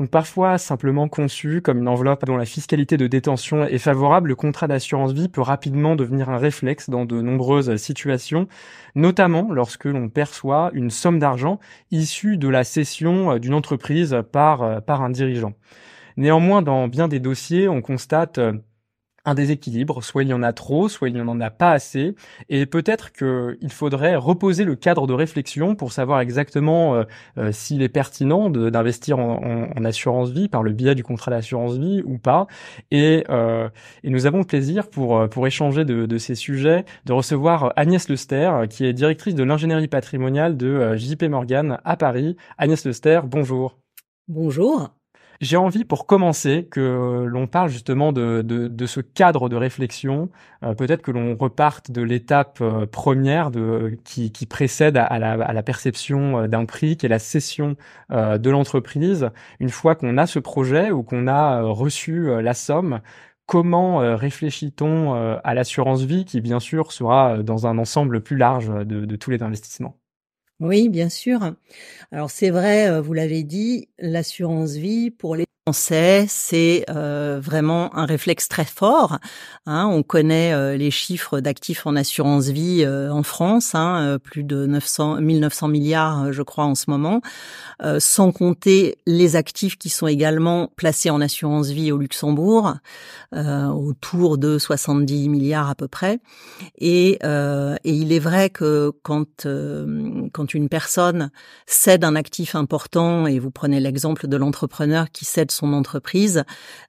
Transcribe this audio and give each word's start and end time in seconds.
Donc 0.00 0.10
parfois 0.10 0.58
simplement 0.58 1.08
conçu 1.08 1.62
comme 1.62 1.78
une 1.78 1.86
enveloppe 1.86 2.24
dont 2.24 2.36
la 2.36 2.46
fiscalité 2.46 2.96
de 2.96 3.06
détention 3.06 3.64
est 3.64 3.78
favorable, 3.78 4.30
le 4.30 4.34
contrat 4.34 4.66
d'assurance 4.66 5.12
vie 5.12 5.28
peut 5.28 5.40
rapidement 5.40 5.94
devenir 5.94 6.30
un 6.30 6.36
réflexe 6.36 6.90
dans 6.90 7.04
de 7.04 7.20
nombreuses 7.20 7.76
situations, 7.76 8.48
notamment 8.96 9.52
lorsque 9.52 9.84
l'on 9.84 10.08
perçoit 10.08 10.70
une 10.72 10.90
somme 10.90 11.20
d'argent 11.20 11.60
issue 11.92 12.36
de 12.36 12.48
la 12.48 12.64
cession 12.64 13.38
d'une 13.38 13.54
entreprise 13.54 14.16
par, 14.32 14.82
par 14.82 15.00
un 15.02 15.10
dirigeant. 15.10 15.52
Néanmoins, 16.16 16.62
dans 16.62 16.88
bien 16.88 17.06
des 17.06 17.20
dossiers, 17.20 17.68
on 17.68 17.80
constate 17.80 18.40
un 19.24 19.34
déséquilibre, 19.34 20.02
soit 20.02 20.22
il 20.22 20.28
y 20.28 20.32
en 20.32 20.42
a 20.42 20.52
trop, 20.52 20.88
soit 20.88 21.08
il 21.08 21.14
n'y 21.14 21.20
en 21.20 21.40
a 21.40 21.50
pas 21.50 21.72
assez, 21.72 22.14
et 22.48 22.66
peut-être 22.66 23.12
qu'il 23.12 23.72
faudrait 23.72 24.16
reposer 24.16 24.64
le 24.64 24.76
cadre 24.76 25.06
de 25.06 25.12
réflexion 25.12 25.74
pour 25.74 25.92
savoir 25.92 26.20
exactement 26.20 26.94
euh, 26.94 27.04
euh, 27.38 27.52
s'il 27.52 27.82
est 27.82 27.88
pertinent 27.88 28.50
d'investir 28.50 29.18
en, 29.18 29.84
assurance 29.84 30.30
vie 30.30 30.48
par 30.48 30.62
le 30.62 30.72
biais 30.72 30.94
du 30.94 31.04
contrat 31.04 31.30
d'assurance 31.30 31.76
vie 31.76 32.02
ou 32.06 32.16
pas. 32.16 32.46
Et, 32.90 33.24
euh, 33.28 33.68
nous 34.02 34.26
avons 34.26 34.38
le 34.38 34.44
plaisir 34.44 34.88
pour 34.88 35.28
pour 35.28 35.46
échanger 35.46 35.84
de, 35.84 36.06
de, 36.06 36.18
ces 36.18 36.34
sujets 36.34 36.84
de 37.04 37.12
recevoir 37.12 37.72
Agnès 37.76 38.08
Lester, 38.08 38.50
qui 38.70 38.86
est 38.86 38.92
directrice 38.92 39.34
de 39.34 39.42
l'ingénierie 39.42 39.88
patrimoniale 39.88 40.56
de 40.56 40.96
JP 40.96 41.24
Morgan 41.24 41.78
à 41.84 41.96
Paris. 41.96 42.36
Agnès 42.58 42.84
Lester, 42.84 43.20
bonjour. 43.26 43.78
Bonjour. 44.28 44.90
J'ai 45.40 45.56
envie, 45.56 45.84
pour 45.84 46.06
commencer, 46.06 46.68
que 46.70 47.24
l'on 47.26 47.46
parle 47.46 47.68
justement 47.68 48.12
de, 48.12 48.86
ce 48.86 49.00
cadre 49.00 49.48
de 49.48 49.56
réflexion. 49.56 50.30
Euh, 50.62 50.74
peut-être 50.74 51.02
que 51.02 51.10
l'on 51.10 51.36
reparte 51.36 51.90
de 51.90 52.02
l'étape 52.02 52.58
euh, 52.60 52.86
première 52.86 53.50
qui, 54.04 54.30
précède 54.46 54.96
à, 54.96 55.18
la, 55.18 55.62
perception 55.62 56.42
euh, 56.42 56.46
d'un 56.46 56.64
prix, 56.64 56.96
qui 56.96 57.06
est 57.06 57.08
la 57.08 57.18
cession 57.18 57.76
de 58.10 58.50
l'entreprise. 58.50 59.30
Une 59.60 59.70
fois 59.70 59.94
qu'on 59.94 60.18
a 60.18 60.26
ce 60.26 60.38
projet 60.38 60.90
ou 60.90 61.02
qu'on 61.02 61.26
a 61.26 61.62
reçu 61.62 62.30
la 62.42 62.54
somme, 62.54 63.00
comment 63.46 63.98
réfléchit-on 64.16 65.14
à 65.42 65.54
l'assurance 65.54 66.02
vie, 66.02 66.24
qui 66.24 66.40
bien 66.40 66.60
sûr 66.60 66.92
sera 66.92 67.42
dans 67.42 67.66
un 67.66 67.78
ensemble 67.78 68.20
plus 68.22 68.36
large 68.36 68.68
de 68.68 69.16
tous 69.16 69.30
les 69.30 69.42
investissements? 69.42 69.96
Oui, 70.60 70.88
bien 70.88 71.08
sûr. 71.08 71.54
Alors 72.12 72.30
c'est 72.30 72.50
vrai, 72.50 72.88
euh, 72.90 73.00
vous 73.02 73.14
l'avez 73.14 73.44
dit, 73.44 73.88
l'assurance 73.98 74.72
vie 74.74 75.10
pour 75.10 75.36
les 75.36 75.46
Français, 75.66 76.26
c'est 76.28 76.84
euh, 76.90 77.40
vraiment 77.42 77.96
un 77.96 78.04
réflexe 78.04 78.48
très 78.48 78.66
fort. 78.66 79.18
Hein. 79.64 79.86
On 79.90 80.02
connaît 80.02 80.52
euh, 80.52 80.76
les 80.76 80.90
chiffres 80.90 81.40
d'actifs 81.40 81.86
en 81.86 81.96
assurance 81.96 82.48
vie 82.48 82.86
en 82.86 83.22
France, 83.22 83.74
hein, 83.74 84.18
plus 84.22 84.44
de 84.44 84.66
900, 84.66 85.22
1900 85.22 85.68
milliards, 85.68 86.32
je 86.34 86.42
crois, 86.42 86.66
en 86.66 86.74
ce 86.74 86.90
moment, 86.90 87.22
sans 87.98 88.30
compter 88.30 88.96
les 89.06 89.36
actifs 89.36 89.78
qui 89.78 89.88
sont 89.88 90.06
également 90.06 90.70
placés 90.76 91.08
en 91.08 91.22
assurance 91.22 91.68
vie 91.68 91.92
au 91.92 91.96
Luxembourg, 91.96 92.74
autour 93.32 94.36
de 94.36 94.58
70 94.58 95.28
milliards 95.30 95.70
à 95.70 95.74
peu 95.74 95.88
près. 95.88 96.18
Et, 96.78 97.18
et 97.22 97.90
il 97.90 98.12
est 98.12 98.18
vrai 98.18 98.50
que 98.50 98.92
quand 99.02 99.46
quand 100.32 100.54
une 100.54 100.68
personne 100.68 101.30
cède 101.66 102.04
un 102.04 102.16
actif 102.16 102.54
important, 102.54 103.26
et 103.26 103.38
vous 103.38 103.50
prenez 103.50 103.80
l'exemple 103.80 104.26
de 104.26 104.36
l'entrepreneur 104.36 105.10
qui 105.10 105.24
cède 105.24 105.50
son 105.54 105.72
entreprise, 105.72 106.44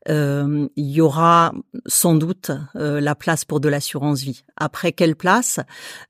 euh, 0.10 0.68
il 0.76 0.92
y 0.92 1.02
aura 1.02 1.54
sans 1.86 2.16
doute 2.16 2.52
euh, 2.76 3.00
la 3.00 3.16
place 3.16 3.46
pour 3.46 3.60
de 3.60 3.70
l'assurance 3.70 4.22
vie. 4.22 4.44
Après 4.58 4.92
quelle 4.92 5.16
place? 5.16 5.60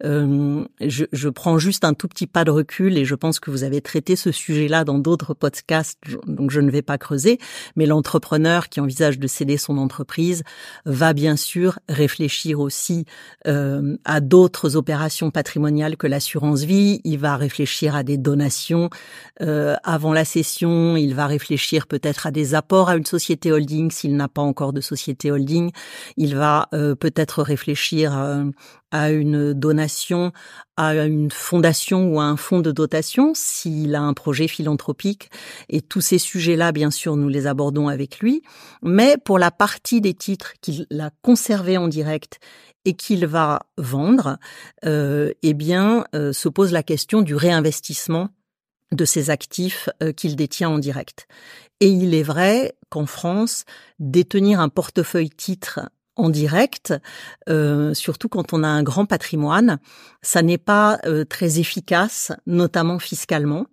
Euh, 0.03 0.63
je, 0.81 1.29
prends 1.29 1.57
juste 1.57 1.83
un 1.83 1.93
tout 1.93 2.07
petit 2.07 2.27
pas 2.27 2.43
de 2.43 2.51
recul 2.51 2.97
et 2.97 3.05
je 3.05 3.15
pense 3.15 3.39
que 3.39 3.51
vous 3.51 3.63
avez 3.63 3.81
traité 3.81 4.15
ce 4.15 4.31
sujet-là 4.31 4.83
dans 4.83 4.99
d'autres 4.99 5.33
podcasts, 5.33 5.99
donc 6.27 6.51
je 6.51 6.61
ne 6.61 6.69
vais 6.69 6.81
pas 6.81 6.97
creuser. 6.97 7.39
Mais 7.75 7.85
l'entrepreneur 7.85 8.69
qui 8.69 8.79
envisage 8.79 9.19
de 9.19 9.27
céder 9.27 9.57
son 9.57 9.77
entreprise 9.77 10.43
va 10.85 11.13
bien 11.13 11.35
sûr 11.35 11.79
réfléchir 11.89 12.59
aussi 12.59 13.05
à 13.45 14.19
d'autres 14.21 14.75
opérations 14.75 15.31
patrimoniales 15.31 15.97
que 15.97 16.07
l'assurance 16.07 16.63
vie. 16.63 17.01
Il 17.03 17.17
va 17.17 17.37
réfléchir 17.37 17.95
à 17.95 18.03
des 18.03 18.17
donations 18.17 18.89
avant 19.39 20.13
la 20.13 20.25
session, 20.25 20.95
il 20.95 21.15
va 21.15 21.27
réfléchir 21.27 21.87
peut-être 21.87 22.27
à 22.27 22.31
des 22.31 22.44
apports 22.53 22.89
à 22.89 22.95
une 22.95 23.05
société 23.05 23.51
holding 23.51 23.89
s'il 23.89 24.15
n'a 24.15 24.27
pas 24.27 24.41
encore 24.41 24.73
de 24.73 24.81
société 24.81 25.31
holding, 25.31 25.71
il 26.17 26.35
va 26.35 26.67
euh, 26.73 26.95
peut-être 26.95 27.41
réfléchir 27.41 28.15
euh, 28.17 28.43
à 28.91 29.11
une 29.11 29.53
donation 29.53 30.31
à 30.77 30.93
une 31.05 31.31
fondation 31.31 32.09
ou 32.09 32.19
à 32.19 32.25
un 32.25 32.35
fonds 32.35 32.59
de 32.59 32.71
dotation 32.71 33.31
s'il 33.33 33.95
a 33.95 34.01
un 34.01 34.13
projet 34.13 34.47
philanthropique. 34.49 35.29
Et 35.69 35.81
tous 35.81 36.01
ces 36.01 36.17
sujets-là, 36.17 36.73
bien 36.73 36.91
sûr, 36.91 37.15
nous 37.15 37.29
les 37.29 37.47
abordons 37.47 37.87
avec 37.87 38.19
lui. 38.19 38.41
Mais 38.83 39.15
pour 39.23 39.39
la 39.39 39.51
partie 39.51 40.01
des 40.01 40.13
titres 40.13 40.51
qu'il 40.61 40.85
a 40.99 41.11
conservés 41.21 41.77
en 41.77 41.87
direct 41.87 42.39
et 42.83 42.93
qu'il 42.93 43.25
va 43.25 43.61
vendre, 43.77 44.37
euh, 44.83 45.31
eh 45.43 45.53
bien, 45.53 46.03
se 46.13 46.49
pose 46.49 46.73
la 46.73 46.83
question 46.83 47.21
du 47.21 47.35
réinvestissement 47.35 48.29
de 48.91 49.05
ces 49.05 49.29
actifs 49.29 49.89
euh, 50.01 50.11
qu'il 50.11 50.35
détient 50.35 50.69
en 50.69 50.79
direct. 50.79 51.27
Et 51.79 51.87
il 51.87 52.13
est 52.13 52.23
vrai 52.23 52.75
qu'en 52.89 53.05
France, 53.05 53.65
détenir 53.99 54.59
un 54.59 54.69
portefeuille 54.69 55.29
titre 55.29 55.81
en 56.15 56.29
direct, 56.29 56.93
euh, 57.49 57.93
surtout 57.93 58.29
quand 58.29 58.53
on 58.53 58.63
a 58.63 58.67
un 58.67 58.83
grand 58.83 59.05
patrimoine, 59.05 59.79
ça 60.21 60.41
n'est 60.41 60.57
pas 60.57 60.99
très 61.29 61.59
efficace, 61.59 62.31
notamment 62.45 62.99
fiscalement. 62.99 63.65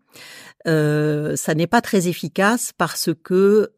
ça 0.66 1.54
n'est 1.54 1.68
pas 1.68 1.80
très 1.80 2.08
efficace 2.08 2.72
parce 2.76 3.10
que 3.22 3.70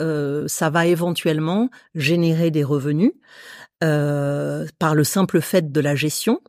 ça 0.48 0.70
va 0.70 0.86
éventuellement 0.86 1.68
générer 1.94 2.50
des 2.50 2.64
revenus, 2.64 3.12
euh, 3.84 4.66
par 4.78 4.94
le 4.94 5.04
simple 5.04 5.42
fait 5.42 5.70
de 5.70 5.80
la 5.80 5.94
gestion, 5.94 6.40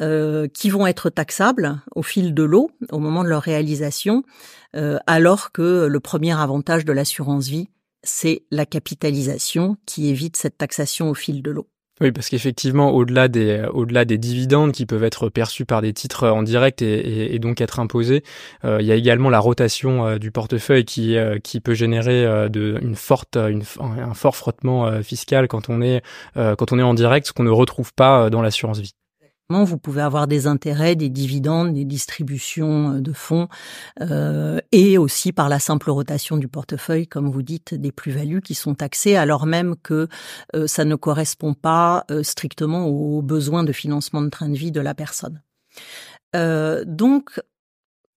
euh, 0.00 0.48
qui 0.48 0.70
vont 0.70 0.86
être 0.86 1.10
taxables 1.10 1.80
au 1.94 2.02
fil 2.02 2.34
de 2.34 2.42
l'eau 2.42 2.70
au 2.90 2.98
moment 2.98 3.24
de 3.24 3.28
leur 3.28 3.42
réalisation, 3.42 4.24
euh, 4.74 4.98
alors 5.06 5.52
que 5.52 5.86
le 5.86 6.00
premier 6.00 6.38
avantage 6.38 6.84
de 6.84 6.92
l'assurance 6.92 7.48
vie, 7.48 7.68
c'est 8.02 8.42
la 8.50 8.66
capitalisation 8.66 9.76
qui 9.86 10.08
évite 10.08 10.36
cette 10.36 10.58
taxation 10.58 11.10
au 11.10 11.14
fil 11.14 11.42
de 11.42 11.50
l'eau. 11.50 11.68
Oui, 12.02 12.10
parce 12.10 12.30
qu'effectivement, 12.30 12.90
au-delà 12.90 13.28
des, 13.28 13.64
au-delà 13.72 14.04
des 14.04 14.18
dividendes 14.18 14.72
qui 14.72 14.86
peuvent 14.86 15.04
être 15.04 15.28
perçus 15.28 15.64
par 15.66 15.82
des 15.82 15.92
titres 15.92 16.26
en 16.26 16.42
direct 16.42 16.82
et, 16.82 17.32
et, 17.32 17.38
donc 17.38 17.60
être 17.60 17.78
imposés, 17.78 18.24
euh, 18.64 18.78
il 18.80 18.86
y 18.86 18.92
a 18.92 18.96
également 18.96 19.30
la 19.30 19.38
rotation 19.38 20.06
euh, 20.06 20.18
du 20.18 20.32
portefeuille 20.32 20.84
qui, 20.84 21.16
euh, 21.16 21.38
qui 21.38 21.60
peut 21.60 21.74
générer 21.74 22.48
de, 22.48 22.76
une 22.82 22.96
forte, 22.96 23.36
un 23.36 24.14
fort 24.14 24.34
frottement 24.34 25.02
fiscal 25.02 25.46
quand 25.46 25.68
on 25.68 25.80
est, 25.80 26.02
quand 26.34 26.72
on 26.72 26.78
est 26.78 26.82
en 26.82 26.94
direct, 26.94 27.26
ce 27.28 27.32
qu'on 27.32 27.44
ne 27.44 27.50
retrouve 27.50 27.92
pas 27.94 28.30
dans 28.30 28.42
l'assurance 28.42 28.80
vie. 28.80 28.94
Vous 29.50 29.76
pouvez 29.76 30.00
avoir 30.00 30.26
des 30.26 30.46
intérêts, 30.46 30.96
des 30.96 31.10
dividendes, 31.10 31.74
des 31.74 31.84
distributions 31.84 32.94
euh, 32.94 33.00
de 33.00 33.12
fonds, 33.12 33.48
euh, 34.00 34.60
et 34.72 34.96
aussi 34.96 35.32
par 35.32 35.48
la 35.50 35.58
simple 35.58 35.90
rotation 35.90 36.38
du 36.38 36.48
portefeuille, 36.48 37.06
comme 37.06 37.30
vous 37.30 37.42
dites, 37.42 37.74
des 37.74 37.92
plus-values 37.92 38.40
qui 38.40 38.54
sont 38.54 38.74
taxées, 38.74 39.16
alors 39.16 39.44
même 39.44 39.76
que 39.82 40.08
euh, 40.56 40.66
ça 40.66 40.84
ne 40.84 40.94
correspond 40.94 41.54
pas 41.54 42.06
strictement 42.22 42.86
aux 42.86 43.22
besoins 43.22 43.64
de 43.64 43.72
financement 43.72 44.22
de 44.22 44.28
train 44.28 44.48
de 44.48 44.56
vie 44.56 44.72
de 44.72 44.80
la 44.80 44.94
personne. 44.94 45.42
donc, 46.86 47.40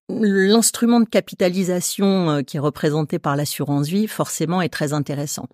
l'instrument 0.08 1.00
de 1.00 1.08
capitalisation 1.08 2.30
euh, 2.30 2.42
qui 2.42 2.56
est 2.56 2.60
représenté 2.60 3.18
par 3.18 3.36
l'assurance 3.36 3.88
vie, 3.88 4.06
forcément, 4.06 4.62
est 4.62 4.68
très 4.68 4.92
intéressant. 4.92 5.48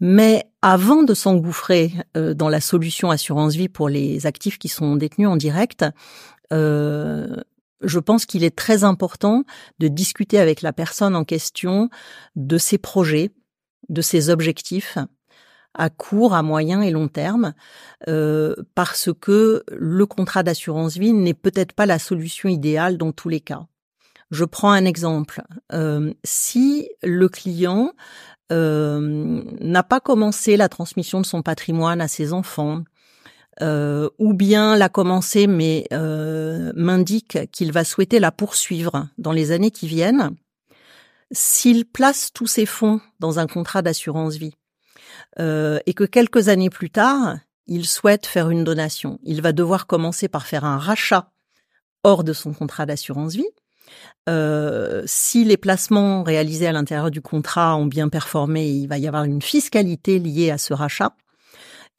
Mais 0.00 0.44
avant 0.62 1.02
de 1.02 1.14
s'engouffrer 1.14 1.92
euh, 2.16 2.34
dans 2.34 2.48
la 2.48 2.60
solution 2.60 3.10
assurance 3.10 3.54
vie 3.54 3.68
pour 3.68 3.88
les 3.88 4.26
actifs 4.26 4.58
qui 4.58 4.68
sont 4.68 4.96
détenus 4.96 5.28
en 5.28 5.36
direct, 5.36 5.84
euh, 6.52 7.36
je 7.82 7.98
pense 7.98 8.26
qu'il 8.26 8.44
est 8.44 8.56
très 8.56 8.84
important 8.84 9.44
de 9.78 9.88
discuter 9.88 10.38
avec 10.38 10.62
la 10.62 10.72
personne 10.72 11.16
en 11.16 11.24
question 11.24 11.88
de 12.36 12.58
ses 12.58 12.78
projets, 12.78 13.30
de 13.88 14.02
ses 14.02 14.30
objectifs 14.30 14.98
à 15.72 15.88
court, 15.88 16.34
à 16.34 16.42
moyen 16.42 16.82
et 16.82 16.90
long 16.90 17.06
terme, 17.06 17.54
parce 18.74 19.10
que 19.20 19.62
le 19.70 20.04
contrat 20.04 20.42
d'assurance 20.42 20.98
vie 20.98 21.12
n'est 21.12 21.32
peut-être 21.32 21.72
pas 21.72 21.86
la 21.86 22.00
solution 22.00 22.48
idéale 22.48 22.98
dans 22.98 23.12
tous 23.12 23.28
les 23.28 23.40
cas. 23.40 23.69
Je 24.30 24.44
prends 24.44 24.70
un 24.70 24.84
exemple. 24.84 25.42
Euh, 25.72 26.12
si 26.24 26.88
le 27.02 27.28
client 27.28 27.92
euh, 28.52 29.42
n'a 29.60 29.82
pas 29.82 30.00
commencé 30.00 30.56
la 30.56 30.68
transmission 30.68 31.20
de 31.20 31.26
son 31.26 31.42
patrimoine 31.42 32.00
à 32.00 32.08
ses 32.08 32.32
enfants, 32.32 32.84
euh, 33.60 34.08
ou 34.18 34.32
bien 34.32 34.76
l'a 34.76 34.88
commencé 34.88 35.46
mais 35.46 35.86
m'indique 35.90 37.50
qu'il 37.50 37.72
va 37.72 37.84
souhaiter 37.84 38.20
la 38.20 38.32
poursuivre 38.32 39.08
dans 39.18 39.32
les 39.32 39.50
années 39.50 39.70
qui 39.70 39.88
viennent, 39.88 40.30
s'il 41.32 41.84
place 41.84 42.32
tous 42.32 42.46
ses 42.46 42.66
fonds 42.66 43.00
dans 43.18 43.38
un 43.38 43.46
contrat 43.46 43.82
d'assurance 43.82 44.36
vie 44.36 44.54
et 45.38 45.94
que 45.94 46.04
quelques 46.04 46.48
années 46.48 46.70
plus 46.70 46.90
tard, 46.90 47.36
il 47.66 47.86
souhaite 47.86 48.26
faire 48.26 48.50
une 48.50 48.64
donation, 48.64 49.18
il 49.22 49.42
va 49.42 49.52
devoir 49.52 49.86
commencer 49.86 50.28
par 50.28 50.46
faire 50.46 50.64
un 50.64 50.78
rachat 50.78 51.30
hors 52.02 52.24
de 52.24 52.32
son 52.32 52.52
contrat 52.52 52.86
d'assurance 52.86 53.34
vie 53.34 53.46
Euh, 54.28 55.02
si 55.06 55.44
les 55.44 55.56
placements 55.56 56.22
réalisés 56.22 56.66
à 56.66 56.72
l'intérieur 56.72 57.10
du 57.10 57.20
contrat 57.20 57.76
ont 57.76 57.86
bien 57.86 58.08
performé, 58.08 58.68
il 58.68 58.86
va 58.86 58.98
y 58.98 59.08
avoir 59.08 59.24
une 59.24 59.42
fiscalité 59.42 60.18
liée 60.18 60.50
à 60.50 60.58
ce 60.58 60.74
rachat. 60.74 61.14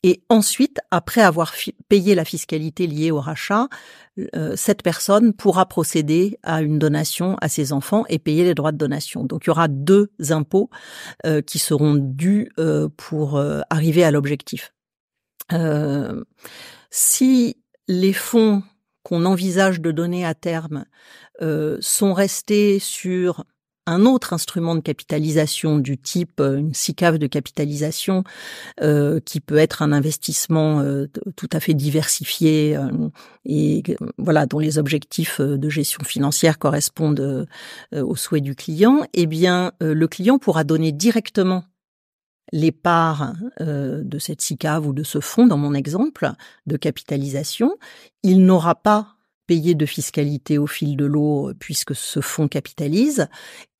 Et 0.04 0.24
ensuite, 0.30 0.80
après 0.90 1.22
avoir 1.22 1.54
payé 1.88 2.16
la 2.16 2.26
fiscalité 2.26 2.88
liée 2.88 3.12
au 3.12 3.20
rachat, 3.20 3.68
euh, 4.36 4.56
cette 4.56 4.82
personne 4.82 5.32
pourra 5.34 5.68
procéder 5.68 6.40
à 6.42 6.64
une 6.64 6.80
donation 6.80 7.38
à 7.40 7.50
ses 7.50 7.72
enfants 7.72 8.06
et 8.10 8.18
payer 8.18 8.44
les 8.44 8.56
droits 8.56 8.72
de 8.72 8.78
donation. 8.78 9.24
Donc 9.26 9.46
il 9.46 9.48
y 9.48 9.52
aura 9.52 9.68
deux 9.68 10.12
impôts 10.30 10.72
euh, 11.28 11.42
qui 11.42 11.60
seront 11.60 11.94
dus 11.96 12.50
pour 12.98 13.40
arriver 13.70 14.04
à 14.04 14.12
l'objectif. 14.12 14.74
si 16.90 17.58
les 17.88 18.14
fonds 18.14 18.64
qu'on 19.12 19.26
envisage 19.26 19.82
de 19.82 19.92
donner 19.92 20.26
à 20.26 20.34
terme 20.34 20.86
sont 21.82 22.14
restés 22.14 22.80
sur 22.80 23.44
un 23.88 24.06
autre 24.06 24.34
instrument 24.34 24.76
de 24.76 24.80
capitalisation 24.80 25.78
du 25.78 25.98
type 25.98 26.40
euh, 26.40 26.58
une 26.58 26.74
SICAV 26.74 27.18
de 27.18 27.28
capitalisation 27.28 28.24
euh, 28.82 29.20
qui 29.20 29.40
peut 29.40 29.58
être 29.58 29.82
un 29.82 29.92
investissement 29.92 30.80
euh, 30.80 31.08
tout 31.36 31.50
à 31.52 31.60
fait 31.60 31.74
diversifié 31.74 32.78
et 33.46 33.84
voilà 34.18 34.46
dont 34.46 34.60
les 34.60 34.78
objectifs 34.78 35.42
de 35.42 35.70
gestion 35.70 36.04
financière 36.04 36.60
correspondent 36.60 37.48
aux 37.94 38.16
souhaits 38.16 38.44
du 38.44 38.56
client, 38.56 39.06
eh 39.14 39.26
bien 39.26 39.72
le 39.80 40.08
client 40.08 40.38
pourra 40.38 40.64
donner 40.64 40.92
directement 40.92 41.64
les 42.52 42.72
parts 42.72 43.34
de 43.60 44.20
cette 44.20 44.42
SICAV 44.42 44.88
ou 44.88 44.94
de 44.94 45.04
ce 45.04 45.20
fonds, 45.20 45.48
dans 45.48 45.58
mon 45.58 45.74
exemple, 45.74 46.32
de 46.66 46.78
capitalisation. 46.78 47.78
Il 48.24 48.46
n'aura 48.46 48.76
pas 48.76 49.16
payer 49.52 49.76
de 49.76 49.86
fiscalité 49.86 50.58
au 50.58 50.66
fil 50.66 50.96
de 50.96 51.04
l'eau 51.04 51.50
euh, 51.50 51.54
puisque 51.54 51.94
ce 51.94 52.22
fonds 52.22 52.48
capitalise 52.48 53.28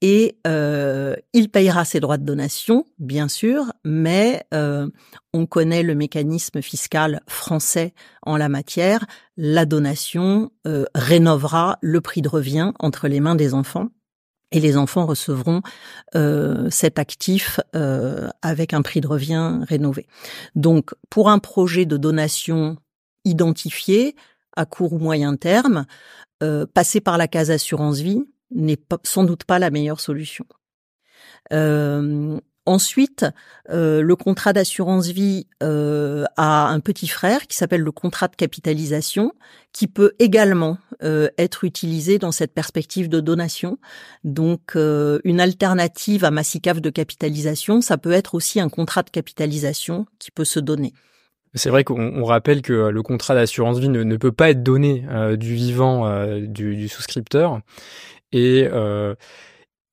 et 0.02 0.36
euh, 0.46 1.16
il 1.32 1.48
payera 1.48 1.86
ses 1.86 2.02
droits 2.02 2.18
de 2.18 2.26
donation, 2.26 2.86
bien 3.00 3.30
sûr, 3.30 3.72
mais 3.86 4.44
euh, 4.54 4.90
on 5.34 5.46
connaît 5.46 5.82
le 5.82 5.96
mécanisme 5.96 6.62
fiscal 6.62 7.22
français 7.26 7.94
en 8.24 8.36
la 8.36 8.50
matière. 8.50 9.06
La 9.38 9.66
donation 9.66 10.52
rénovera 10.94 11.78
le 11.82 12.02
prix 12.02 12.22
de 12.22 12.28
revient 12.28 12.74
entre 12.80 13.08
les 13.08 13.22
mains 13.22 13.36
des 13.36 13.54
enfants 13.54 13.88
et 14.52 14.60
les 14.60 14.78
enfants 14.78 15.06
recevront 15.06 15.62
cet 16.70 17.00
actif 17.00 17.60
avec 18.42 18.74
un 18.74 18.82
prix 18.82 19.02
de 19.02 19.08
revient 19.08 19.60
rénové. 19.64 20.08
Donc, 20.56 20.92
pour 21.10 21.30
un 21.30 21.40
projet 21.40 21.86
de 21.86 21.98
donation 21.98 22.78
identifié, 23.24 24.16
à 24.56 24.66
court 24.66 24.94
ou 24.94 25.00
moyen 25.00 25.36
terme, 25.36 25.86
euh, 26.44 26.66
passer 26.66 27.02
par 27.02 27.18
la 27.18 27.28
case 27.28 27.52
assurance 27.52 28.00
vie 28.00 28.24
n'est 28.52 28.80
sans 29.04 29.24
doute 29.24 29.44
pas 29.44 29.60
la 29.60 29.70
meilleure 29.70 30.00
solution. 30.00 30.46
Euh, 32.68 32.72
ensuite, 32.72 33.26
euh, 33.70 34.02
le 34.02 34.16
contrat 34.16 34.54
d'assurance 34.54 35.08
vie 35.08 35.48
a 35.62 36.68
un 36.68 36.80
petit 36.80 37.08
frère 37.08 37.48
qui 37.48 37.58
s'appelle 37.58 37.82
le 37.82 37.92
contrat 37.92 38.28
de 38.28 38.36
capitalisation, 38.36 39.34
qui 39.74 39.88
peut 39.88 40.14
également 40.20 40.78
être 41.38 41.64
utilisé 41.64 42.20
dans 42.20 42.32
cette 42.32 42.54
perspective 42.54 43.10
de 43.10 43.20
donation. 43.20 43.80
Donc, 44.24 44.76
une 44.76 45.40
alternative 45.40 46.26
à 46.26 46.32
ma 46.32 46.44
de 46.44 46.90
capitalisation, 46.90 47.82
ça 47.82 47.98
peut 47.98 48.12
être 48.12 48.36
aussi 48.36 48.60
un 48.60 48.70
contrat 48.70 49.02
de 49.02 49.10
capitalisation 49.10 50.06
qui 50.20 50.30
peut 50.30 50.46
se 50.46 50.60
donner. 50.60 50.94
C'est 51.54 51.70
vrai 51.70 51.84
qu'on 51.84 52.24
rappelle 52.24 52.62
que 52.62 52.72
le 52.72 53.04
contrat 53.04 53.36
d'assurance 53.36 53.80
vie 53.80 53.90
ne, 53.90 54.16
peut 54.16 54.32
pas 54.32 54.52
être 54.52 54.64
donné 54.64 55.06
euh, 55.10 55.36
du 55.36 55.54
vivant 55.54 56.08
euh, 56.08 56.46
du, 56.46 56.88
souscripteur 56.88 57.60
et, 58.32 58.70
euh, 58.72 59.16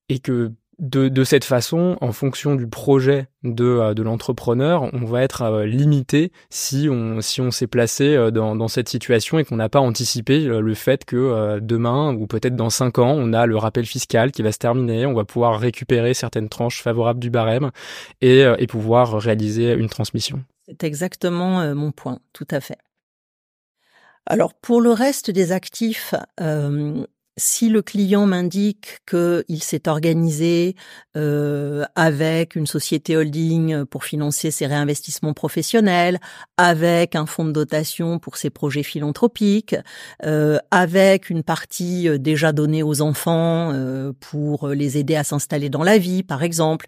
et 0.09 0.21
que 0.21 0.53
de, 0.79 1.09
de, 1.09 1.25
cette 1.25 1.45
façon, 1.45 1.97
en 2.01 2.13
fonction 2.13 2.55
du 2.55 2.67
projet 2.67 3.29
de, 3.43 3.95
de 3.95 4.03
l'entrepreneur, 4.03 4.91
on 4.93 5.05
va 5.05 5.23
être 5.23 5.63
limité 5.63 6.33
si 6.51 6.89
on, 6.91 7.21
si 7.21 7.41
on 7.41 7.51
s'est 7.51 7.67
placé 7.67 8.31
dans, 8.33 8.55
dans 8.55 8.69
cette 8.69 8.89
situation 8.89 9.39
et 9.39 9.45
qu'on 9.45 9.57
n'a 9.57 9.69
pas 9.69 9.81
anticipé 9.81 10.45
le 10.45 10.75
fait 10.75 11.05
que 11.05 11.59
demain 11.61 12.15
ou 12.15 12.27
peut-être 12.27 12.57
dans 12.57 12.71
cinq 12.71 12.99
ans, 12.99 13.15
on 13.17 13.33
a 13.33 13.47
le 13.47 13.57
rappel 13.57 13.87
fiscal 13.87 14.31
qui 14.31 14.43
va 14.43 14.53
se 14.53 14.59
terminer, 14.59 15.07
on 15.07 15.15
va 15.15 15.25
pouvoir 15.25 15.59
récupérer 15.59 16.15
certaines 16.15 16.49
tranches 16.49 16.83
favorables 16.83 17.21
du 17.21 17.31
barème 17.31 17.71
et, 18.21 18.45
et 18.59 18.67
pouvoir 18.67 19.19
réaliser 19.21 19.73
une 19.73 19.89
transmission. 19.89 20.45
C'est 20.69 20.85
exactement 20.85 21.61
euh, 21.61 21.75
mon 21.75 21.93
point, 21.93 22.19
tout 22.33 22.47
à 22.51 22.61
fait. 22.61 22.79
Alors 24.27 24.53
pour 24.53 24.83
le 24.83 24.91
reste 24.91 25.31
des 25.31 25.53
actifs, 25.53 26.15
euh, 26.41 27.07
si 27.39 27.69
le 27.69 27.81
client 27.81 28.27
m'indique 28.27 28.99
qu'il 29.09 29.63
s'est 29.63 29.89
organisé 29.89 30.75
euh, 31.17 31.85
avec 31.95 32.57
une 32.57 32.67
société 32.67 33.17
holding 33.17 33.85
pour 33.87 34.05
financer 34.05 34.51
ses 34.51 34.67
réinvestissements 34.67 35.33
professionnels, 35.33 36.19
avec 36.57 37.15
un 37.15 37.27
fonds 37.27 37.45
de 37.45 37.53
dotation 37.53 38.19
pour 38.19 38.37
ses 38.37 38.51
projets 38.51 38.83
philanthropiques, 38.83 39.77
euh, 40.25 40.59
avec 40.71 41.31
une 41.31 41.43
partie 41.43 42.09
euh, 42.09 42.19
déjà 42.19 42.53
donnée 42.53 42.83
aux 42.83 43.01
enfants 43.01 43.71
euh, 43.73 44.13
pour 44.19 44.69
les 44.69 44.99
aider 44.99 45.15
à 45.15 45.25
s'installer 45.25 45.71
dans 45.71 45.85
la 45.85 45.99
vie, 45.99 46.23
par 46.23 46.43
exemple, 46.43 46.87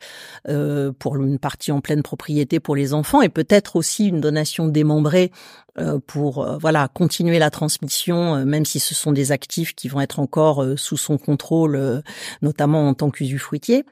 euh, 0.49 0.93
pour 0.99 1.17
une 1.17 1.39
partie 1.39 1.73
en 1.73 1.81
pleine 1.81 2.03
propriété 2.03 2.59
pour 2.61 2.75
les 2.75 2.93
enfants, 2.93 3.23
et 3.23 3.29
peut-être 3.29 3.77
aussi 3.77 4.09
une 4.09 4.21
donation 4.21 4.67
démembrée 4.67 5.31
euh, 5.79 6.01
pour 6.05 6.45
voilà 6.59 6.89
continuer 6.89 7.39
la 7.39 7.51
transmission, 7.51 8.45
même 8.45 8.65
si 8.65 8.81
ce 8.81 8.95
sont 8.95 9.13
des 9.13 9.31
actifs 9.31 9.75
qui 9.75 9.89
vont 9.89 10.01
être 10.01 10.19
encore 10.19 10.40
sous 10.77 10.97
son 10.97 11.19
contrôle, 11.19 12.03
notamment 12.43 12.89
en 12.89 12.95
tant 12.95 13.11
qu'usufruitier. 13.11 13.85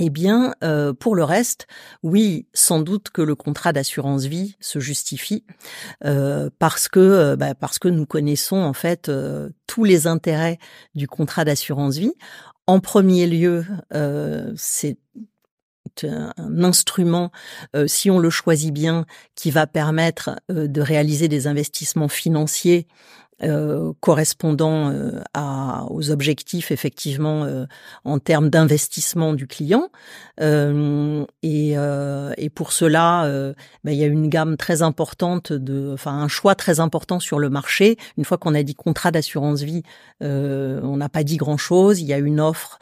Eh 0.00 0.10
bien, 0.10 0.54
pour 1.00 1.16
le 1.16 1.24
reste, 1.24 1.66
oui, 2.04 2.46
sans 2.54 2.80
doute 2.80 3.10
que 3.10 3.20
le 3.20 3.34
contrat 3.34 3.72
d'assurance 3.72 4.26
vie 4.26 4.56
se 4.60 4.78
justifie 4.78 5.44
parce 6.58 6.88
que 6.88 7.34
bah, 7.34 7.54
parce 7.54 7.80
que 7.80 7.88
nous 7.88 8.06
connaissons 8.06 8.58
en 8.58 8.72
fait 8.72 9.10
tous 9.66 9.84
les 9.84 10.06
intérêts 10.06 10.58
du 10.94 11.08
contrat 11.08 11.44
d'assurance 11.44 11.96
vie. 11.96 12.14
En 12.68 12.78
premier 12.78 13.26
lieu, 13.26 13.64
c'est 14.56 14.98
un, 16.04 16.32
instrument, 16.62 17.30
euh, 17.74 17.86
si 17.86 18.10
on 18.10 18.18
le 18.18 18.30
choisit 18.30 18.72
bien, 18.72 19.06
qui 19.34 19.50
va 19.50 19.66
permettre 19.66 20.40
euh, 20.50 20.68
de 20.68 20.80
réaliser 20.80 21.28
des 21.28 21.46
investissements 21.46 22.08
financiers 22.08 22.86
euh, 23.44 23.92
correspondant 24.00 24.90
euh, 24.90 25.20
à, 25.32 25.84
aux 25.90 26.10
objectifs 26.10 26.72
effectivement 26.72 27.44
euh, 27.44 27.66
en 28.04 28.18
termes 28.18 28.50
d'investissement 28.50 29.32
du 29.32 29.46
client. 29.46 29.90
Et, 30.40 31.72
et, 31.72 32.50
pour 32.50 32.72
cela, 32.72 33.28
ben, 33.84 33.90
il 33.92 33.98
y 33.98 34.04
a 34.04 34.06
une 34.06 34.28
gamme 34.28 34.56
très 34.56 34.82
importante 34.82 35.52
de, 35.52 35.92
enfin 35.92 36.12
un 36.12 36.28
choix 36.28 36.54
très 36.54 36.80
important 36.80 37.20
sur 37.20 37.38
le 37.38 37.50
marché. 37.50 37.96
Une 38.16 38.24
fois 38.24 38.38
qu'on 38.38 38.54
a 38.54 38.62
dit 38.62 38.74
contrat 38.74 39.10
d'assurance 39.10 39.62
vie, 39.62 39.82
on 40.20 40.96
n'a 40.96 41.08
pas 41.08 41.24
dit 41.24 41.36
grand 41.36 41.56
chose. 41.56 42.00
Il 42.00 42.06
y 42.06 42.12
a 42.12 42.18
une 42.18 42.40
offre 42.40 42.78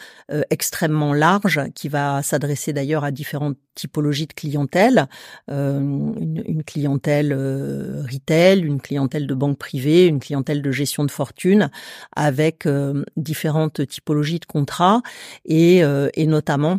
extrêmement 0.50 1.14
large 1.14 1.60
qui 1.74 1.88
va 1.88 2.22
s'adresser 2.22 2.72
d'ailleurs 2.72 3.04
à 3.04 3.10
différentes 3.10 3.56
typologies 3.76 4.26
de 4.26 4.32
clientèle, 4.32 5.06
une, 5.48 6.42
une, 6.44 6.64
clientèle 6.64 7.32
retail, 7.32 8.60
une 8.60 8.80
clientèle 8.80 9.26
de 9.26 9.34
banque 9.34 9.58
privée, 9.58 10.06
une 10.06 10.18
clientèle 10.18 10.62
de 10.62 10.72
gestion 10.72 11.04
de 11.04 11.10
fortune 11.10 11.70
avec 12.14 12.66
euh, 12.66 13.04
différentes 13.16 13.86
typologies 13.86 14.40
de 14.40 14.46
contrats 14.46 15.02
et, 15.44 15.84
euh, 15.84 16.08
et 16.14 16.26
notamment 16.26 16.78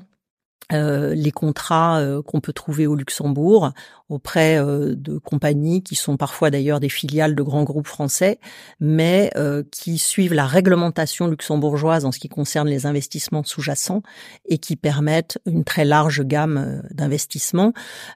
euh, 0.74 1.14
les 1.16 1.32
contrats 1.32 2.02
qu'on 2.26 2.42
peut 2.42 2.54
trouver 2.54 2.88
au 2.88 2.96
Luxembourg 2.96 3.72
auprès 4.10 4.58
euh, 4.58 4.96
de 4.96 5.18
compagnies 5.18 5.84
qui 5.84 5.96
sont 5.96 6.18
parfois 6.18 6.50
d'ailleurs 6.50 6.80
des 6.80 6.90
filiales 6.90 7.36
de 7.36 7.44
grands 7.44 7.64
groupes 7.64 7.88
français, 7.88 8.40
mais 8.80 9.32
euh, 9.36 9.64
qui 9.72 9.98
suivent 9.98 10.34
la 10.34 10.46
réglementation 10.46 11.28
luxembourgeoise 11.28 12.06
en 12.06 12.12
ce 12.12 12.20
qui 12.20 12.30
concerne 12.30 12.70
les 12.70 12.86
investissements 12.86 13.44
sous-jacents 13.44 14.02
et 14.46 14.60
qui 14.60 14.76
permettent 14.76 15.40
une 15.46 15.64
très 15.64 15.84
large 15.84 16.24
gamme 16.24 16.58
euh, 16.58 16.88
d'investissements. 16.92 17.74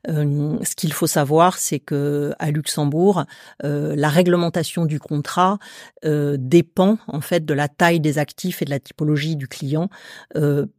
ce 0.08 0.76
qu'il 0.76 0.94
faut 0.94 1.08
savoir, 1.08 1.58
c'est 1.58 1.80
que 1.80 2.34
à 2.40 2.52
Luxembourg, 2.52 3.26
la 3.64 4.10
réglementation 4.10 4.86
du 4.86 5.00
contrat 5.00 5.58
dépend 6.04 6.98
en 7.08 7.22
fait 7.22 7.46
de 7.46 7.54
la 7.54 7.68
taille 7.68 8.00
des 8.00 8.18
actifs 8.18 8.62
et 8.62 8.66
de 8.66 8.70
la 8.70 8.80
typologie 8.80 9.36
du 9.36 9.48
client, 9.48 9.90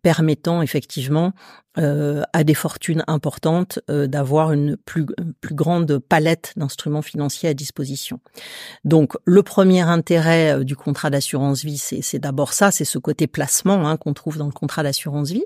permettant 0.03 0.63
effectivement 0.63 1.33
à 1.77 2.45
des 2.45 2.55
fortunes 2.55 3.05
importantes 3.07 3.81
d'avoir 3.89 4.53
une 4.53 4.77
plus 4.77 5.03
plus, 5.41 5.55
grande 5.55 5.99
palette 5.99 6.53
d'instruments 6.57 7.03
financiers 7.03 7.49
à 7.49 7.55
disposition. 7.55 8.21
Donc 8.85 9.15
le 9.25 9.43
premier 9.43 9.83
intérêt 9.83 10.59
euh, 10.59 10.65
du 10.65 10.77
contrat 10.77 11.11
d'assurance 11.11 11.65
vie, 11.65 11.79
c'est 11.79 12.19
d'abord 12.19 12.53
ça, 12.53 12.71
c'est 12.71 12.85
ce 12.85 12.99
côté 12.99 13.27
placement 13.27 13.89
hein, 13.89 13.97
qu'on 13.97 14.15
trouve 14.15 14.39
dans 14.39 14.47
le 14.47 14.53
contrat 14.53 14.83
d'assurance 14.83 15.31
vie. 15.31 15.45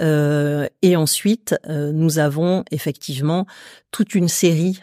Euh, 0.00 0.66
et 0.82 0.96
ensuite, 0.96 1.56
euh, 1.68 1.92
nous 1.92 2.18
avons 2.18 2.64
effectivement 2.70 3.46
toute 3.90 4.14
une 4.14 4.28
série 4.28 4.80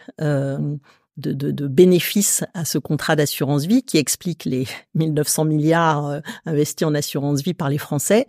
de, 1.16 1.32
de, 1.32 1.50
de, 1.50 1.66
bénéfices 1.66 2.44
à 2.54 2.64
ce 2.64 2.78
contrat 2.78 3.16
d'assurance 3.16 3.66
vie 3.66 3.82
qui 3.82 3.98
explique 3.98 4.44
les 4.44 4.66
1900 4.94 5.44
milliards 5.44 6.06
euh, 6.06 6.20
investis 6.46 6.86
en 6.86 6.94
assurance 6.94 7.42
vie 7.42 7.54
par 7.54 7.68
les 7.68 7.78
Français. 7.78 8.26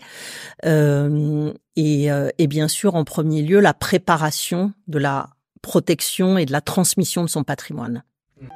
Euh, 0.66 1.52
et, 1.76 2.12
euh, 2.12 2.30
et, 2.38 2.48
bien 2.48 2.68
sûr, 2.68 2.96
en 2.96 3.04
premier 3.04 3.42
lieu, 3.42 3.60
la 3.60 3.74
préparation 3.74 4.74
de 4.88 5.00
la 5.00 5.30
protection 5.62 6.38
et 6.38 6.46
de 6.46 6.52
la 6.52 6.62
transmission 6.62 7.24
de 7.24 7.30
son 7.30 7.44
patrimoine. 7.44 8.04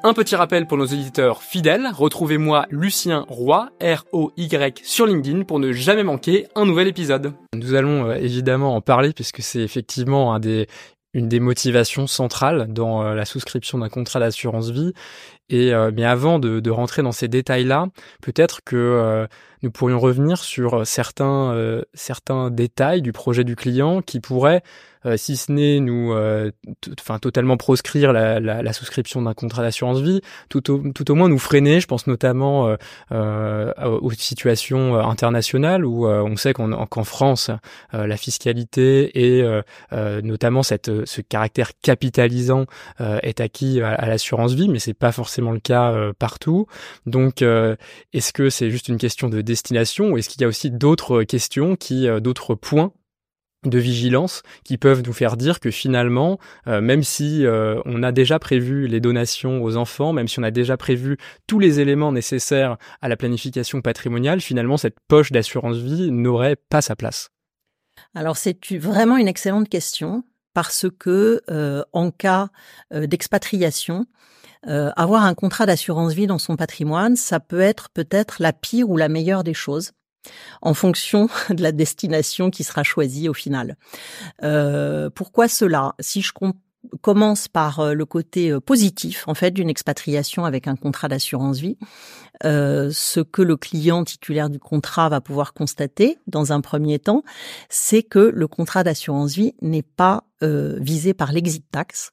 Un 0.04 0.14
petit 0.14 0.36
rappel 0.36 0.68
pour 0.68 0.78
nos 0.78 0.86
auditeurs 0.86 1.42
fidèles, 1.42 1.88
retrouvez-moi 1.94 2.66
Lucien 2.70 3.24
Roy, 3.30 3.70
R-O-Y, 3.82 4.82
sur 4.84 5.06
LinkedIn 5.06 5.44
pour 5.44 5.60
ne 5.60 5.72
jamais 5.72 6.04
manquer 6.04 6.48
un 6.56 6.66
nouvel 6.66 6.90
épisode. 6.90 7.32
Nous 7.56 7.74
allons 7.74 8.12
évidemment 8.12 8.76
en 8.76 8.82
parler 8.82 9.14
puisque 9.14 9.42
c'est 9.42 9.62
effectivement 9.62 10.34
un 10.34 10.40
des, 10.42 10.68
une 11.18 11.28
des 11.28 11.40
motivations 11.40 12.06
centrales 12.06 12.72
dans 12.72 13.04
euh, 13.04 13.16
la 13.16 13.26
souscription 13.26 13.80
d'un 13.80 13.90
contrat 13.90 14.20
d'assurance 14.20 14.70
vie. 14.70 14.94
Et 15.50 15.74
euh, 15.74 15.92
mais 15.94 16.04
avant 16.04 16.40
de, 16.40 16.60
de, 16.60 16.72
rentrer 16.72 17.02
dans 17.04 17.12
ces 17.12 17.28
détails-là, 17.28 17.88
peut-être 18.22 18.62
que 18.66 18.76
euh, 18.76 19.28
nous 19.64 19.72
pourrions 19.72 20.00
revenir 20.00 20.40
sur 20.40 20.86
certains 20.86 21.82
certains 21.94 22.52
détails 22.52 23.02
du 23.02 23.12
projet 23.12 23.44
du 23.44 23.56
client 23.56 24.02
qui 24.02 24.20
pourraient 24.20 24.62
euh, 25.08 25.16
si 25.18 25.38
ce 25.38 25.52
n'est 25.52 25.80
nous, 25.80 26.14
euh, 26.14 26.52
enfin 27.00 27.20
totalement 27.20 27.58
proscrire 27.58 28.14
la, 28.14 28.40
la, 28.40 28.62
la 28.62 28.74
souscription 28.74 29.22
d'un 29.22 29.34
contrat 29.34 29.62
d'assurance 29.62 30.00
vie, 30.00 30.22
tout 30.50 30.72
au, 30.72 30.92
tout 30.94 31.10
au 31.12 31.16
moins 31.16 31.30
nous 31.30 31.40
freiner. 31.40 31.80
Je 31.80 31.88
pense 31.88 32.08
notamment 32.08 32.76
euh, 33.12 33.74
aux 34.02 34.12
situations 34.12 34.96
internationales 35.00 35.86
où 35.86 36.08
on 36.08 36.36
sait 36.36 36.54
qu'en 36.54 37.04
France, 37.04 37.52
la 37.94 38.18
fiscalité 38.18 39.38
et 39.38 39.62
notamment 40.24 40.64
cette, 40.64 41.06
ce 41.06 41.22
caractère 41.22 41.72
capitalisant 41.82 42.66
est 43.00 43.40
acquis 43.40 43.82
à, 43.82 43.94
à 43.94 44.08
l'assurance 44.08 44.54
vie, 44.54 44.70
mais 44.70 44.80
c'est 44.80 44.94
pas 44.94 45.12
forcément 45.12 45.37
le 45.52 45.60
cas 45.60 45.94
partout. 46.20 46.68
Donc, 47.06 47.42
est-ce 47.42 48.34
que 48.34 48.50
c'est 48.50 48.70
juste 48.70 48.88
une 48.88 48.98
question 48.98 49.30
de 49.30 49.42
destination 49.42 50.12
ou 50.12 50.18
est-ce 50.18 50.30
qu'il 50.30 50.42
y 50.42 50.46
a 50.46 50.48
aussi 50.48 50.72
d'autres 50.72 51.24
questions 51.24 51.76
qui, 51.76 52.08
d'autres 52.22 52.56
points 52.56 52.92
de 53.64 53.80
vigilance 53.80 54.44
qui 54.64 54.78
peuvent 54.78 55.04
nous 55.06 55.14
faire 55.14 55.38
dire 55.38 55.60
que 55.60 55.72
finalement, 55.72 56.40
euh, 56.68 56.82
même 56.82 57.04
si 57.04 57.46
euh, 57.46 57.82
on 57.86 58.04
a 58.04 58.12
déjà 58.12 58.40
prévu 58.40 58.88
les 58.88 59.00
donations 59.00 59.64
aux 59.64 59.78
enfants, 59.78 60.14
même 60.14 60.28
si 60.28 60.40
on 60.40 60.44
a 60.44 60.52
déjà 60.52 60.78
prévu 60.78 61.18
tous 61.48 61.60
les 61.60 61.80
éléments 61.80 62.12
nécessaires 62.12 62.78
à 63.02 63.10
la 63.10 63.18
planification 63.18 63.82
patrimoniale, 63.82 64.42
finalement 64.42 64.78
cette 64.78 64.98
poche 65.08 65.32
d'assurance 65.32 65.78
vie 65.78 66.12
n'aurait 66.12 66.56
pas 66.56 66.82
sa 66.82 66.96
place. 66.96 67.30
Alors 68.14 68.38
c'est 68.38 68.58
vraiment 68.78 69.18
une 69.18 69.28
excellente 69.28 69.70
question 69.70 70.24
parce 70.54 70.86
que 70.98 71.42
euh, 71.50 71.84
en 71.94 72.12
cas 72.12 72.50
d'expatriation, 72.92 74.06
avoir 74.68 75.24
un 75.24 75.34
contrat 75.34 75.66
d'assurance 75.66 76.14
vie 76.14 76.28
dans 76.28 76.40
son 76.40 76.56
patrimoine, 76.56 77.16
ça 77.16 77.40
peut 77.40 77.62
être 77.62 77.90
peut-être 77.90 78.42
la 78.42 78.54
pire 78.54 78.90
ou 78.90 78.98
la 78.98 79.10
meilleure 79.10 79.44
des 79.44 79.54
choses 79.54 79.92
en 80.62 80.74
fonction 80.74 81.30
de 81.50 81.62
la 81.62 81.72
destination 81.72 82.50
qui 82.50 82.64
sera 82.64 82.84
choisie 82.84 83.30
au 83.30 83.34
final. 83.34 83.78
Euh, 84.44 85.10
pourquoi 85.10 85.48
cela? 85.48 85.96
Si 86.00 86.22
je 86.22 86.32
commence 87.02 87.48
par 87.48 87.80
euh, 87.80 87.94
le 87.94 88.06
côté 88.06 88.52
euh, 88.52 88.60
positif 88.60 89.28
en 89.28 89.34
fait 89.34 89.52
d'une 89.52 89.70
expatriation 89.70 90.46
avec 90.46 90.68
un 90.68 90.76
contrat 90.76 91.08
d'assurance 91.08 91.60
vie, 91.60 91.78
ce 92.44 93.20
que 93.20 93.42
le 93.42 93.58
client 93.58 94.04
titulaire 94.04 94.52
du 94.52 94.60
contrat 94.60 95.10
va 95.10 95.22
pouvoir 95.22 95.54
constater 95.54 96.20
dans 96.28 96.54
un 96.54 96.62
premier 96.62 97.00
temps, 97.00 97.24
c'est 97.68 98.04
que 98.04 98.20
le 98.20 98.48
contrat 98.48 98.84
d'assurance 98.84 99.34
vie 99.34 99.56
n'est 99.64 99.82
pas 99.82 100.24
visé 100.40 101.16
par 101.16 101.32
l'exit 101.32 101.66
tax, 101.72 102.12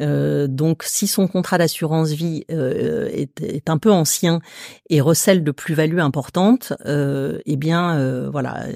euh, 0.00 0.46
donc, 0.48 0.82
si 0.82 1.06
son 1.06 1.28
contrat 1.28 1.58
d'assurance 1.58 2.10
vie 2.10 2.44
euh, 2.50 3.08
est, 3.12 3.70
un 3.70 3.78
peu 3.78 3.92
ancien 3.92 4.40
et 4.90 5.00
recèle 5.00 5.44
de 5.44 5.50
plus-value 5.50 5.98
importante, 5.98 6.72
euh, 6.86 7.40
eh 7.46 7.56
bien, 7.56 7.96
euh, 7.98 8.28
voilà, 8.30 8.66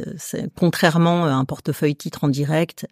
contrairement 0.57 1.25
à 1.25 1.33
un 1.33 1.45
portefeuille 1.45 1.97
titre 1.97 2.25
en 2.25 2.29
direct 2.29 2.87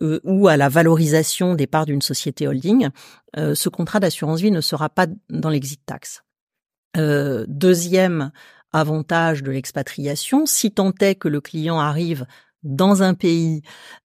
ou 0.00 0.48
à 0.48 0.56
la 0.56 0.68
valorisation 0.68 1.54
des 1.54 1.66
parts 1.66 1.86
d'une 1.86 2.02
société 2.02 2.46
holding, 2.46 2.88
ce 3.36 3.68
contrat 3.68 4.00
d'assurance 4.00 4.40
vie 4.40 4.50
ne 4.50 4.60
sera 4.60 4.88
pas 4.88 5.06
dans 5.28 5.50
l'exit 5.50 5.80
tax. 5.84 6.22
deuxième 6.96 8.30
avantage 8.72 9.42
de 9.42 9.50
l'expatriation, 9.50 10.46
si 10.46 10.70
tant 10.70 10.92
est 11.00 11.14
que 11.14 11.28
le 11.28 11.40
client 11.40 11.78
arrive 11.78 12.26
dans 12.62 13.02
un 13.02 13.14
pays 13.14 13.62